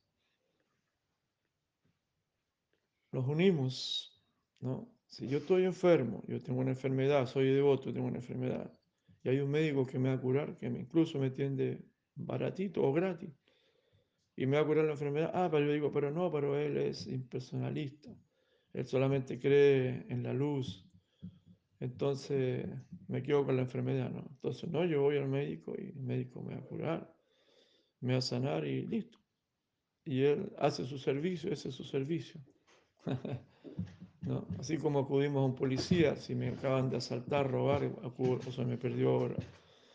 nos 3.11 3.27
unimos, 3.27 4.23
¿no? 4.59 4.87
Si 5.07 5.27
yo 5.27 5.39
estoy 5.39 5.65
enfermo, 5.65 6.23
yo 6.27 6.41
tengo 6.41 6.61
una 6.61 6.71
enfermedad, 6.71 7.27
soy 7.27 7.49
devoto, 7.49 7.91
tengo 7.91 8.07
una 8.07 8.19
enfermedad, 8.19 8.71
y 9.23 9.29
hay 9.29 9.39
un 9.39 9.51
médico 9.51 9.85
que 9.85 9.99
me 9.99 10.09
va 10.09 10.15
a 10.15 10.21
curar, 10.21 10.57
que 10.57 10.69
me, 10.69 10.79
incluso 10.79 11.19
me 11.19 11.27
atiende 11.27 11.83
baratito 12.15 12.81
o 12.81 12.93
gratis, 12.93 13.29
y 14.35 14.45
me 14.45 14.55
va 14.55 14.63
a 14.63 14.65
curar 14.65 14.85
la 14.85 14.93
enfermedad. 14.93 15.31
Ah, 15.33 15.49
pero 15.51 15.65
yo 15.65 15.73
digo, 15.73 15.91
pero 15.91 16.11
no, 16.11 16.31
pero 16.31 16.57
él 16.57 16.77
es 16.77 17.07
impersonalista, 17.07 18.09
él 18.73 18.87
solamente 18.87 19.37
cree 19.39 20.05
en 20.07 20.23
la 20.23 20.33
luz, 20.33 20.87
entonces 21.81 22.65
me 23.07 23.21
quedo 23.21 23.45
con 23.45 23.57
la 23.57 23.63
enfermedad, 23.63 24.11
¿no? 24.11 24.25
Entonces, 24.29 24.69
no, 24.69 24.85
yo 24.85 25.01
voy 25.01 25.17
al 25.17 25.27
médico 25.27 25.73
y 25.77 25.89
el 25.89 26.01
médico 26.01 26.41
me 26.41 26.55
va 26.55 26.61
a 26.61 26.65
curar, 26.65 27.20
me 28.01 28.13
va 28.13 28.19
a 28.19 28.21
sanar 28.21 28.65
y 28.65 28.85
listo. 28.85 29.19
Y 30.03 30.23
él 30.23 30.51
hace 30.57 30.85
su 30.85 30.97
servicio, 30.97 31.51
ese 31.51 31.69
es 31.69 31.75
su 31.75 31.83
servicio. 31.83 32.41
¿no? 34.21 34.45
Así 34.59 34.77
como 34.77 34.99
acudimos 34.99 35.41
a 35.41 35.45
un 35.45 35.55
policía, 35.55 36.15
si 36.15 36.35
me 36.35 36.49
acaban 36.49 36.89
de 36.89 36.97
asaltar, 36.97 37.49
robar, 37.49 37.83
acudo, 38.03 38.39
o 38.47 38.51
sea, 38.51 38.65
me 38.65 38.77
perdió, 38.77 39.33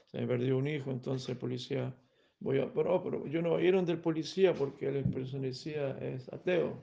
se 0.07 0.21
me 0.21 0.27
perdió 0.27 0.59
un 0.59 0.69
hijo, 0.69 0.91
entonces 0.91 1.29
el 1.29 1.37
policía, 1.37 1.95
voy 2.41 2.61
a, 2.61 2.73
pero, 2.73 3.03
pero 3.03 3.27
yo 3.27 3.43
no 3.43 3.53
oyeron 3.53 3.85
del 3.85 3.99
policía 3.99 4.55
porque 4.55 4.89
el 4.89 5.05
policía 5.05 5.99
es 5.99 6.33
ateo, 6.33 6.83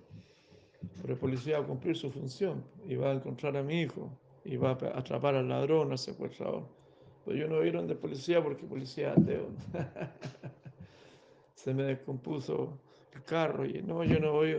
pero 1.01 1.13
el 1.13 1.19
policía 1.19 1.59
va 1.59 1.65
a 1.65 1.67
cumplir 1.67 1.95
su 1.95 2.11
función 2.11 2.63
y 2.87 2.95
va 2.95 3.11
a 3.11 3.15
encontrar 3.15 3.55
a 3.57 3.63
mi 3.63 3.81
hijo 3.81 4.19
y 4.43 4.57
va 4.57 4.71
a 4.71 4.99
atrapar 4.99 5.35
al 5.35 5.47
ladrón, 5.47 5.91
al 5.91 5.97
secuestrador. 5.97 6.67
Pero 7.25 7.37
yo 7.37 7.47
no 7.47 7.57
oyeron 7.57 7.87
del 7.87 7.97
policía 7.97 8.43
porque 8.43 8.63
el 8.63 8.67
policía 8.67 9.13
es 9.13 9.17
ateo. 9.17 9.47
se 11.55 11.73
me 11.73 11.83
descompuso 11.83 12.79
el 13.13 13.23
carro 13.23 13.65
y 13.65 13.81
no, 13.81 14.03
yo 14.03 14.19
no 14.19 14.33
voy 14.33 14.55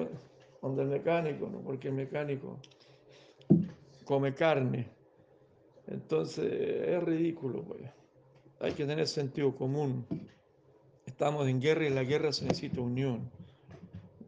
donde 0.63 0.83
el 0.83 0.89
mecánico, 0.89 1.49
¿no? 1.49 1.61
porque 1.61 1.89
el 1.89 1.95
mecánico 1.95 2.59
come 4.05 4.35
carne. 4.35 4.89
Entonces 5.87 6.51
es 6.89 7.03
ridículo, 7.03 7.63
pues. 7.63 7.83
Hay 8.61 8.73
que 8.73 8.87
tener 8.87 9.07
sentido 9.07 9.55
común. 9.55 10.07
Estamos 11.05 11.49
en 11.49 11.61
guerra 11.61 11.87
y 11.87 11.91
la 11.91 12.05
guerra 12.05 12.33
se 12.33 12.45
necesita 12.45 12.81
unión. 12.81 13.31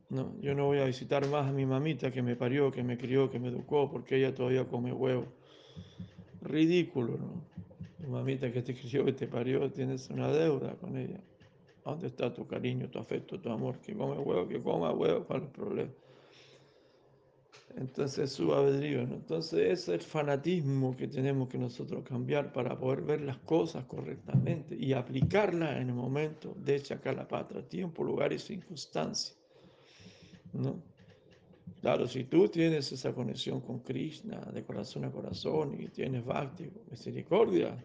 No, 0.09 0.35
yo 0.41 0.55
no 0.55 0.67
voy 0.67 0.79
a 0.79 0.85
visitar 0.85 1.27
más 1.29 1.49
a 1.49 1.53
mi 1.53 1.67
mamita 1.67 2.11
que 2.11 2.23
me 2.23 2.37
parió, 2.37 2.71
que 2.71 2.83
me 2.83 2.97
crió, 2.99 3.31
que 3.31 3.39
me 3.39 3.49
educó, 3.49 3.91
porque 3.91 4.17
ella 4.17 4.35
todavía 4.35 4.69
come 4.69 4.93
huevo. 4.93 5.27
Ridículo, 6.43 7.17
¿no? 7.17 7.45
Tu 8.01 8.09
mamita 8.09 8.53
que 8.53 8.63
te 8.63 8.75
crió, 8.75 9.05
que 9.05 9.13
te 9.15 9.27
parió, 9.27 9.71
tienes 9.73 10.11
una 10.11 10.31
deuda 10.31 10.75
con 10.77 10.97
ella. 10.97 11.21
¿Dónde 11.87 12.09
está 12.09 12.35
tu 12.35 12.45
cariño, 12.49 12.91
tu 12.91 12.99
afecto, 12.99 13.41
tu 13.41 13.49
amor? 13.49 13.79
Que 13.79 13.95
come 13.95 14.19
huevo, 14.19 14.49
que 14.49 14.61
coma 14.61 14.93
huevo, 14.93 15.25
¿cuál 15.25 15.43
es 15.43 15.47
el 15.47 15.53
problema? 15.53 15.93
Entonces 17.77 18.33
su 18.33 18.53
albedrío, 18.53 19.07
¿no? 19.07 19.15
Entonces 19.15 19.61
es 19.71 19.89
el 19.89 20.01
fanatismo 20.01 20.97
que 20.97 21.07
tenemos 21.07 21.49
que 21.49 21.59
nosotros 21.59 22.03
cambiar 22.03 22.53
para 22.53 22.77
poder 22.77 23.03
ver 23.03 23.21
las 23.21 23.39
cosas 23.39 23.85
correctamente 23.85 24.75
y 24.75 24.95
aplicarlas 24.95 25.77
en 25.77 25.91
el 25.91 25.95
momento 25.95 26.57
de 26.59 26.83
Chacalapatra, 26.83 27.63
tiempo, 27.69 28.03
lugar 28.03 28.33
y 28.33 28.41
circunstancia, 28.41 29.37
¿no? 30.55 30.83
Claro, 31.81 32.09
si 32.09 32.25
tú 32.25 32.49
tienes 32.49 32.91
esa 32.91 33.15
conexión 33.15 33.61
con 33.61 33.79
Krishna 33.79 34.41
de 34.53 34.65
corazón 34.65 35.05
a 35.05 35.13
corazón 35.13 35.81
y 35.81 35.87
tienes 35.87 36.25
bhakti, 36.25 36.69
misericordia, 36.91 37.77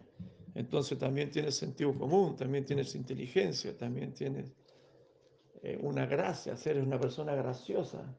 entonces 0.54 0.98
también 0.98 1.30
tienes 1.30 1.56
sentido 1.56 1.96
común, 1.96 2.36
también 2.36 2.64
tienes 2.64 2.94
inteligencia, 2.94 3.76
también 3.76 4.12
tienes 4.12 4.52
eh, 5.62 5.78
una 5.80 6.06
gracia, 6.06 6.54
eres 6.64 6.84
una 6.84 7.00
persona 7.00 7.34
graciosa. 7.34 8.18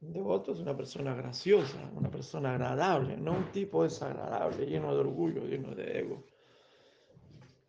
Un 0.00 0.12
devoto 0.12 0.52
es 0.52 0.58
una 0.58 0.76
persona 0.76 1.14
graciosa, 1.14 1.90
una 1.94 2.10
persona 2.10 2.54
agradable, 2.54 3.16
no 3.16 3.32
un 3.32 3.52
tipo 3.52 3.84
desagradable, 3.84 4.66
lleno 4.66 4.92
de 4.94 5.00
orgullo, 5.00 5.44
lleno 5.46 5.74
de 5.76 6.00
ego, 6.00 6.24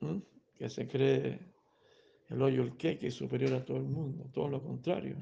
¿m? 0.02 0.22
que 0.56 0.68
se 0.68 0.88
cree 0.88 1.40
el 2.30 2.42
hoyo, 2.42 2.64
el 2.64 2.76
que 2.76 2.98
es 3.00 3.14
superior 3.14 3.54
a 3.54 3.64
todo 3.64 3.78
el 3.78 3.84
mundo, 3.84 4.30
todo 4.34 4.48
lo 4.48 4.64
contrario. 4.64 5.18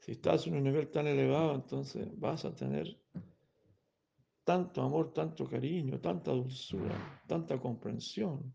Si 0.00 0.12
estás 0.12 0.46
en 0.46 0.56
un 0.56 0.64
nivel 0.64 0.90
tan 0.90 1.06
elevado, 1.06 1.54
entonces 1.54 2.06
vas 2.18 2.44
a 2.44 2.54
tener 2.54 2.98
tanto 4.44 4.82
amor, 4.82 5.12
tanto 5.12 5.46
cariño, 5.46 6.00
tanta 6.00 6.30
dulzura, 6.30 7.22
tanta 7.26 7.58
comprensión 7.58 8.54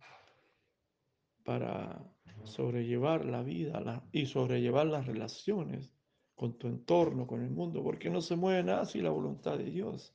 para 1.44 2.06
sobrellevar 2.44 3.26
la 3.26 3.42
vida 3.42 4.04
y 4.12 4.28
sobrellevar 4.28 4.88
las 4.88 5.08
relaciones 5.08 5.92
con 6.36 6.58
tu 6.58 6.68
entorno, 6.68 7.28
con 7.28 7.44
el 7.44 7.50
mundo, 7.50 7.84
porque 7.84 8.10
no 8.10 8.22
se 8.22 8.36
mueve 8.36 8.64
nada 8.64 8.86
sin 8.86 9.04
la 9.04 9.10
voluntad 9.10 9.58
de 9.58 9.66
Dios. 9.66 10.14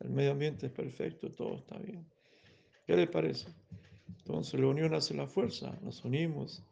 El 0.00 0.10
medio 0.10 0.32
ambiente 0.32 0.66
es 0.66 0.72
perfecto, 0.72 1.30
todo 1.30 1.56
está 1.56 1.78
bien. 1.78 2.04
¿Qué 2.86 2.96
le 2.96 3.06
parece? 3.06 3.48
Entonces 4.08 4.58
la 4.58 4.66
unión 4.66 4.94
hace 4.94 5.14
la 5.14 5.26
fuerza, 5.26 5.78
nos 5.82 6.04
unimos. 6.04 6.64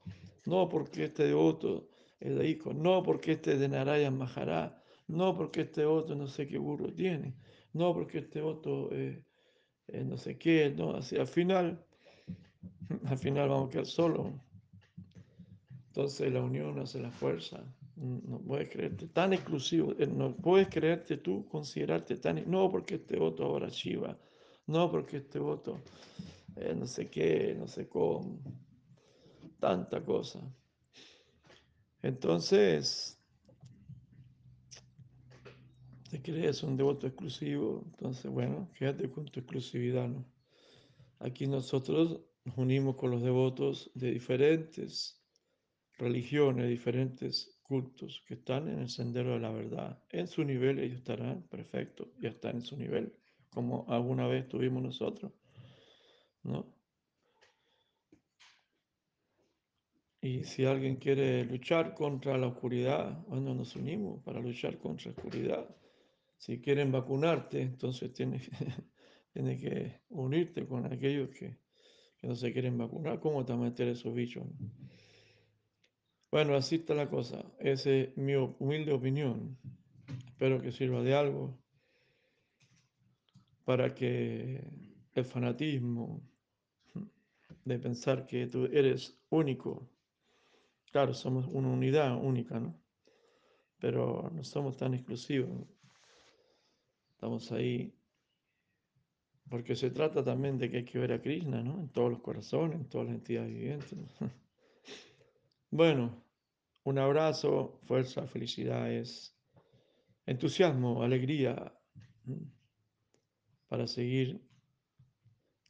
No 0.47 0.69
porque 0.69 1.05
este 1.05 1.25
devoto 1.25 1.89
es 2.19 2.35
de 2.37 2.49
hijo, 2.49 2.73
no 2.73 3.03
porque 3.03 3.33
este 3.33 3.57
de 3.57 3.69
Narayan 3.69 4.17
Maharaj, 4.17 4.73
no 5.07 5.37
porque 5.37 5.63
este 5.63 5.85
otro 5.85 6.17
no 6.17 6.27
sé 6.27 6.47
qué 6.47 6.59
burro 6.59 6.93
tiene, 6.93 7.35
no 7.73 7.95
porque 7.95 8.19
este 8.19 8.43
otro 8.43 8.89
eh, 8.93 9.23
eh, 9.89 10.05
no 10.05 10.17
sé 10.17 10.39
qué, 10.39 10.71
no, 10.71 10.95
así 10.95 11.17
al 11.17 11.27
final, 11.27 11.85
al 13.07 13.19
final 13.19 13.49
vamos 13.49 13.69
a 13.69 13.73
quedar 13.73 13.87
solos. 13.87 14.29
Entonces 15.89 16.33
la 16.33 16.41
unión 16.41 16.79
hace 16.79 17.01
la 17.01 17.11
fuerza. 17.11 17.63
No 17.97 18.39
puedes 18.39 18.71
creerte 18.71 19.09
tan 19.09 19.33
exclusivo, 19.33 19.93
eh, 19.99 20.07
no 20.07 20.35
puedes 20.35 20.69
creerte 20.69 21.19
tú, 21.19 21.47
considerarte 21.49 22.17
tan, 22.17 22.51
no 22.51 22.71
porque 22.71 22.95
este 22.95 23.19
voto 23.19 23.45
ahora 23.45 23.69
Shiva, 23.69 24.17
no 24.67 24.91
porque 24.91 25.19
este 25.19 25.39
voto 25.39 25.81
eh, 26.57 26.75
no 26.75 26.87
sé 26.87 27.11
qué, 27.11 27.55
no 27.59 27.67
sé 27.69 27.89
cómo, 27.89 28.41
tanta 29.59 30.03
cosa. 30.03 30.41
Entonces, 32.03 33.20
te 36.11 36.21
crees 36.21 36.65
un 36.65 36.77
devoto 36.77 37.07
exclusivo, 37.07 37.83
entonces 37.87 38.31
bueno, 38.31 38.69
quédate 38.77 39.09
con 39.11 39.27
tu 39.27 39.41
exclusividad, 39.41 40.09
¿no? 40.09 40.25
Aquí 41.21 41.47
nosotros 41.47 42.21
nos 42.45 42.59
unimos 42.59 42.97
con 42.97 43.13
los 43.13 43.23
devotos 43.23 43.93
de 43.95 44.11
diferentes 44.11 45.23
religiones, 45.99 46.69
diferentes 46.69 47.61
cultos 47.63 48.25
que 48.27 48.35
están 48.35 48.69
en 48.69 48.81
el 48.81 48.89
sendero 48.89 49.35
de 49.35 49.41
la 49.41 49.51
verdad. 49.51 50.03
En 50.09 50.27
su 50.27 50.43
nivel 50.43 50.81
ellos 50.81 50.99
estarán 50.99 51.43
perfectos, 51.43 52.09
ya 52.19 52.31
están 52.31 52.57
en 52.57 52.63
su 52.63 52.77
nivel, 52.77 53.15
como 53.51 53.85
alguna 53.89 54.27
vez 54.27 54.49
tuvimos 54.49 54.83
nosotros, 54.83 55.33
¿no? 56.43 56.75
Y 60.23 60.43
si 60.45 60.65
alguien 60.65 60.97
quiere 60.97 61.45
luchar 61.45 61.95
contra 61.95 62.37
la 62.37 62.49
oscuridad, 62.49 63.25
bueno, 63.29 63.55
nos 63.55 63.77
unimos 63.77 64.23
para 64.25 64.41
luchar 64.41 64.77
contra 64.79 65.13
la 65.13 65.17
oscuridad. 65.17 65.77
Si 66.41 66.59
quieren 66.59 66.91
vacunarte, 66.91 67.61
entonces 67.61 68.15
tienes, 68.15 68.49
tienes 69.35 69.61
que 69.61 70.01
unirte 70.09 70.67
con 70.67 70.91
aquellos 70.91 71.29
que, 71.29 71.59
que, 72.17 72.27
no 72.27 72.35
se 72.35 72.51
quieren 72.51 72.79
vacunar. 72.79 73.21
¿Cómo 73.21 73.45
te 73.45 73.55
meter 73.55 73.89
esos 73.89 74.15
bichos? 74.15 74.47
¿no? 74.47 74.71
Bueno, 76.31 76.55
así 76.55 76.77
está 76.77 76.95
la 76.95 77.11
cosa. 77.11 77.45
Esa 77.59 77.91
es 77.91 78.17
mi 78.17 78.35
humilde 78.37 78.93
opinión. 78.93 79.59
Espero 80.29 80.63
que 80.63 80.73
sirva 80.73 81.03
de 81.03 81.15
algo 81.15 81.59
para 83.67 83.95
que 83.95 84.65
el 85.13 85.25
fanatismo 85.27 86.23
de 87.67 87.79
pensar 87.79 88.25
que 88.25 88.47
tú 88.47 88.65
eres 88.65 89.21
único, 89.29 89.91
claro, 90.91 91.13
somos 91.13 91.47
una 91.49 91.69
unidad 91.69 92.17
única, 92.17 92.59
¿no? 92.59 92.81
Pero 93.79 94.31
no 94.33 94.43
somos 94.43 94.79
tan 94.79 94.95
exclusivos. 94.95 95.69
Estamos 97.21 97.53
ahí 97.53 97.95
porque 99.51 99.77
se 99.77 99.91
trata 99.91 100.25
también 100.25 100.57
de 100.57 100.71
que 100.71 100.79
hay 100.79 100.85
que 100.87 100.99
ver 100.99 101.13
a 101.13 101.21
Krishna, 101.21 101.63
¿no? 101.63 101.79
En 101.79 101.91
todos 101.91 102.13
los 102.13 102.23
corazones, 102.23 102.81
en 102.81 102.89
todas 102.89 103.09
las 103.09 103.17
entidades 103.17 103.53
vivientes. 103.53 103.93
¿no? 103.93 104.31
Bueno, 105.71 106.25
un 106.85 106.99
abrazo, 106.99 107.79
fuerza, 107.85 108.27
felicidades, 108.27 109.37
entusiasmo, 110.25 111.03
alegría 111.03 111.75
para 113.69 113.87
seguir 113.87 114.41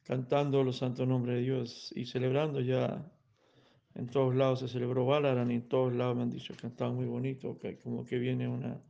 cantando 0.03 0.63
los 0.63 0.77
santos 0.77 1.05
nombres 1.05 1.35
de 1.35 1.41
Dios 1.41 1.91
y 1.97 2.05
celebrando 2.05 2.61
ya. 2.61 3.11
En 3.93 4.07
todos 4.07 4.33
lados 4.33 4.61
se 4.61 4.69
celebró 4.69 5.05
Balaran 5.05 5.51
y 5.51 5.55
en 5.55 5.67
todos 5.67 5.93
lados 5.93 6.15
me 6.15 6.23
han 6.23 6.29
dicho 6.29 6.53
que 6.55 6.67
estaba 6.67 6.93
muy 6.93 7.07
bonito, 7.07 7.59
que 7.59 7.77
como 7.77 8.05
que 8.05 8.17
viene 8.19 8.47
una, 8.47 8.81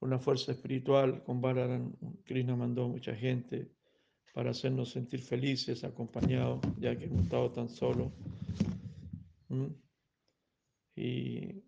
una 0.00 0.18
fuerza 0.18 0.52
espiritual 0.52 1.22
con 1.22 1.40
Balaran. 1.40 1.96
Krishna 2.24 2.56
mandó 2.56 2.88
mucha 2.88 3.14
gente 3.14 3.70
para 4.32 4.50
hacernos 4.50 4.90
sentir 4.90 5.20
felices, 5.20 5.84
acompañados, 5.84 6.60
ya 6.78 6.96
que 6.96 7.04
hemos 7.04 7.24
estado 7.24 7.50
tan 7.50 7.68
solos. 7.68 8.12
¿Mm? 9.48 9.66
Y 10.96 11.62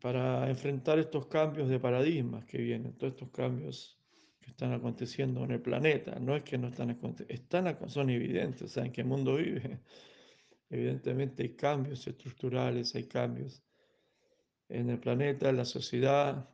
para 0.00 0.48
enfrentar 0.48 0.98
estos 0.98 1.26
cambios 1.26 1.68
de 1.68 1.80
paradigmas 1.80 2.44
que 2.44 2.58
vienen, 2.58 2.96
todos 2.96 3.14
estos 3.14 3.30
cambios 3.30 3.98
que 4.40 4.50
están 4.50 4.72
aconteciendo 4.72 5.44
en 5.44 5.50
el 5.50 5.60
planeta, 5.60 6.18
no 6.20 6.36
es 6.36 6.44
que 6.44 6.58
no 6.58 6.68
están 6.68 6.90
aconteciendo, 6.90 7.88
son 7.88 8.10
evidentes, 8.10 8.62
o 8.62 8.68
sea, 8.68 8.84
en 8.84 8.92
qué 8.92 9.04
mundo 9.04 9.36
vive. 9.36 9.80
Evidentemente 10.70 11.42
hay 11.42 11.54
cambios 11.54 12.06
estructurales, 12.06 12.94
hay 12.94 13.04
cambios 13.04 13.62
en 14.68 14.90
el 14.90 14.98
planeta, 14.98 15.48
en 15.48 15.56
la 15.56 15.64
sociedad, 15.64 16.48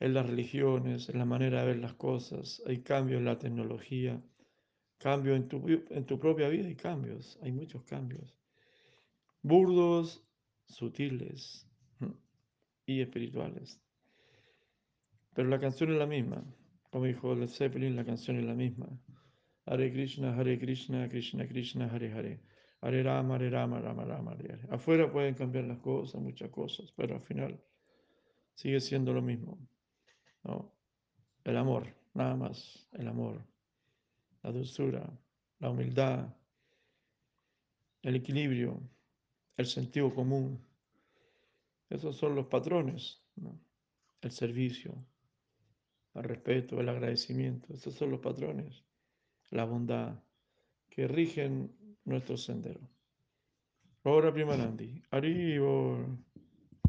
en 0.00 0.14
las 0.14 0.26
religiones, 0.26 1.10
en 1.10 1.18
la 1.18 1.26
manera 1.26 1.60
de 1.60 1.66
ver 1.66 1.78
las 1.78 1.92
cosas, 1.94 2.62
hay 2.66 2.82
cambios 2.82 3.18
en 3.18 3.26
la 3.26 3.38
tecnología, 3.38 4.20
cambios 4.96 5.36
en 5.36 5.48
tu, 5.48 5.66
en 5.68 6.06
tu 6.06 6.18
propia 6.18 6.48
vida, 6.48 6.68
hay 6.68 6.74
cambios, 6.74 7.38
hay 7.42 7.52
muchos 7.52 7.84
cambios. 7.84 8.34
Burdos, 9.42 10.24
sutiles 10.66 11.68
y 12.86 13.02
espirituales. 13.02 13.78
Pero 15.34 15.48
la 15.48 15.60
canción 15.60 15.92
es 15.92 15.98
la 15.98 16.06
misma. 16.06 16.44
Como 16.90 17.04
dijo 17.04 17.34
Led 17.34 17.48
Zeppelin, 17.48 17.94
la 17.94 18.04
canción 18.04 18.38
es 18.38 18.44
la 18.44 18.54
misma. 18.54 18.88
Hare 19.66 19.92
Krishna, 19.92 20.34
Hare 20.34 20.58
Krishna, 20.58 21.08
Krishna 21.08 21.46
Krishna, 21.46 21.86
Hare 21.86 22.10
Hare. 22.10 22.40
Hare 22.80 23.02
Rama, 23.02 23.34
Hare 23.34 23.50
Rama, 23.50 23.80
Rama 23.80 24.04
Rama, 24.04 24.32
Hare 24.32 24.54
Hare. 24.54 24.66
Afuera 24.70 25.12
pueden 25.12 25.34
cambiar 25.34 25.64
las 25.64 25.78
cosas, 25.78 26.20
muchas 26.20 26.50
cosas, 26.50 26.90
pero 26.96 27.16
al 27.16 27.22
final 27.22 27.62
sigue 28.54 28.80
siendo 28.80 29.12
lo 29.12 29.22
mismo. 29.22 29.58
¿No? 30.44 30.72
El 31.44 31.56
amor, 31.56 31.86
nada 32.14 32.36
más, 32.36 32.88
el 32.92 33.08
amor, 33.08 33.42
la 34.42 34.52
dulzura, 34.52 35.08
la 35.58 35.70
humildad, 35.70 36.34
el 38.02 38.16
equilibrio, 38.16 38.80
el 39.56 39.66
sentido 39.66 40.14
común. 40.14 40.58
Esos 41.88 42.16
son 42.16 42.34
los 42.34 42.46
patrones, 42.46 43.20
el 44.20 44.30
servicio, 44.30 44.94
el 46.14 46.22
respeto, 46.24 46.80
el 46.80 46.88
agradecimiento. 46.88 47.72
Esos 47.72 47.94
son 47.94 48.10
los 48.10 48.20
patrones, 48.20 48.84
la 49.50 49.64
bondad 49.64 50.14
que 50.88 51.08
rigen 51.08 51.72
nuestro 52.04 52.36
sendero. 52.36 52.80
Ahora 54.04 54.32
Primanandi. 54.32 55.02
Arriba. 55.10 56.06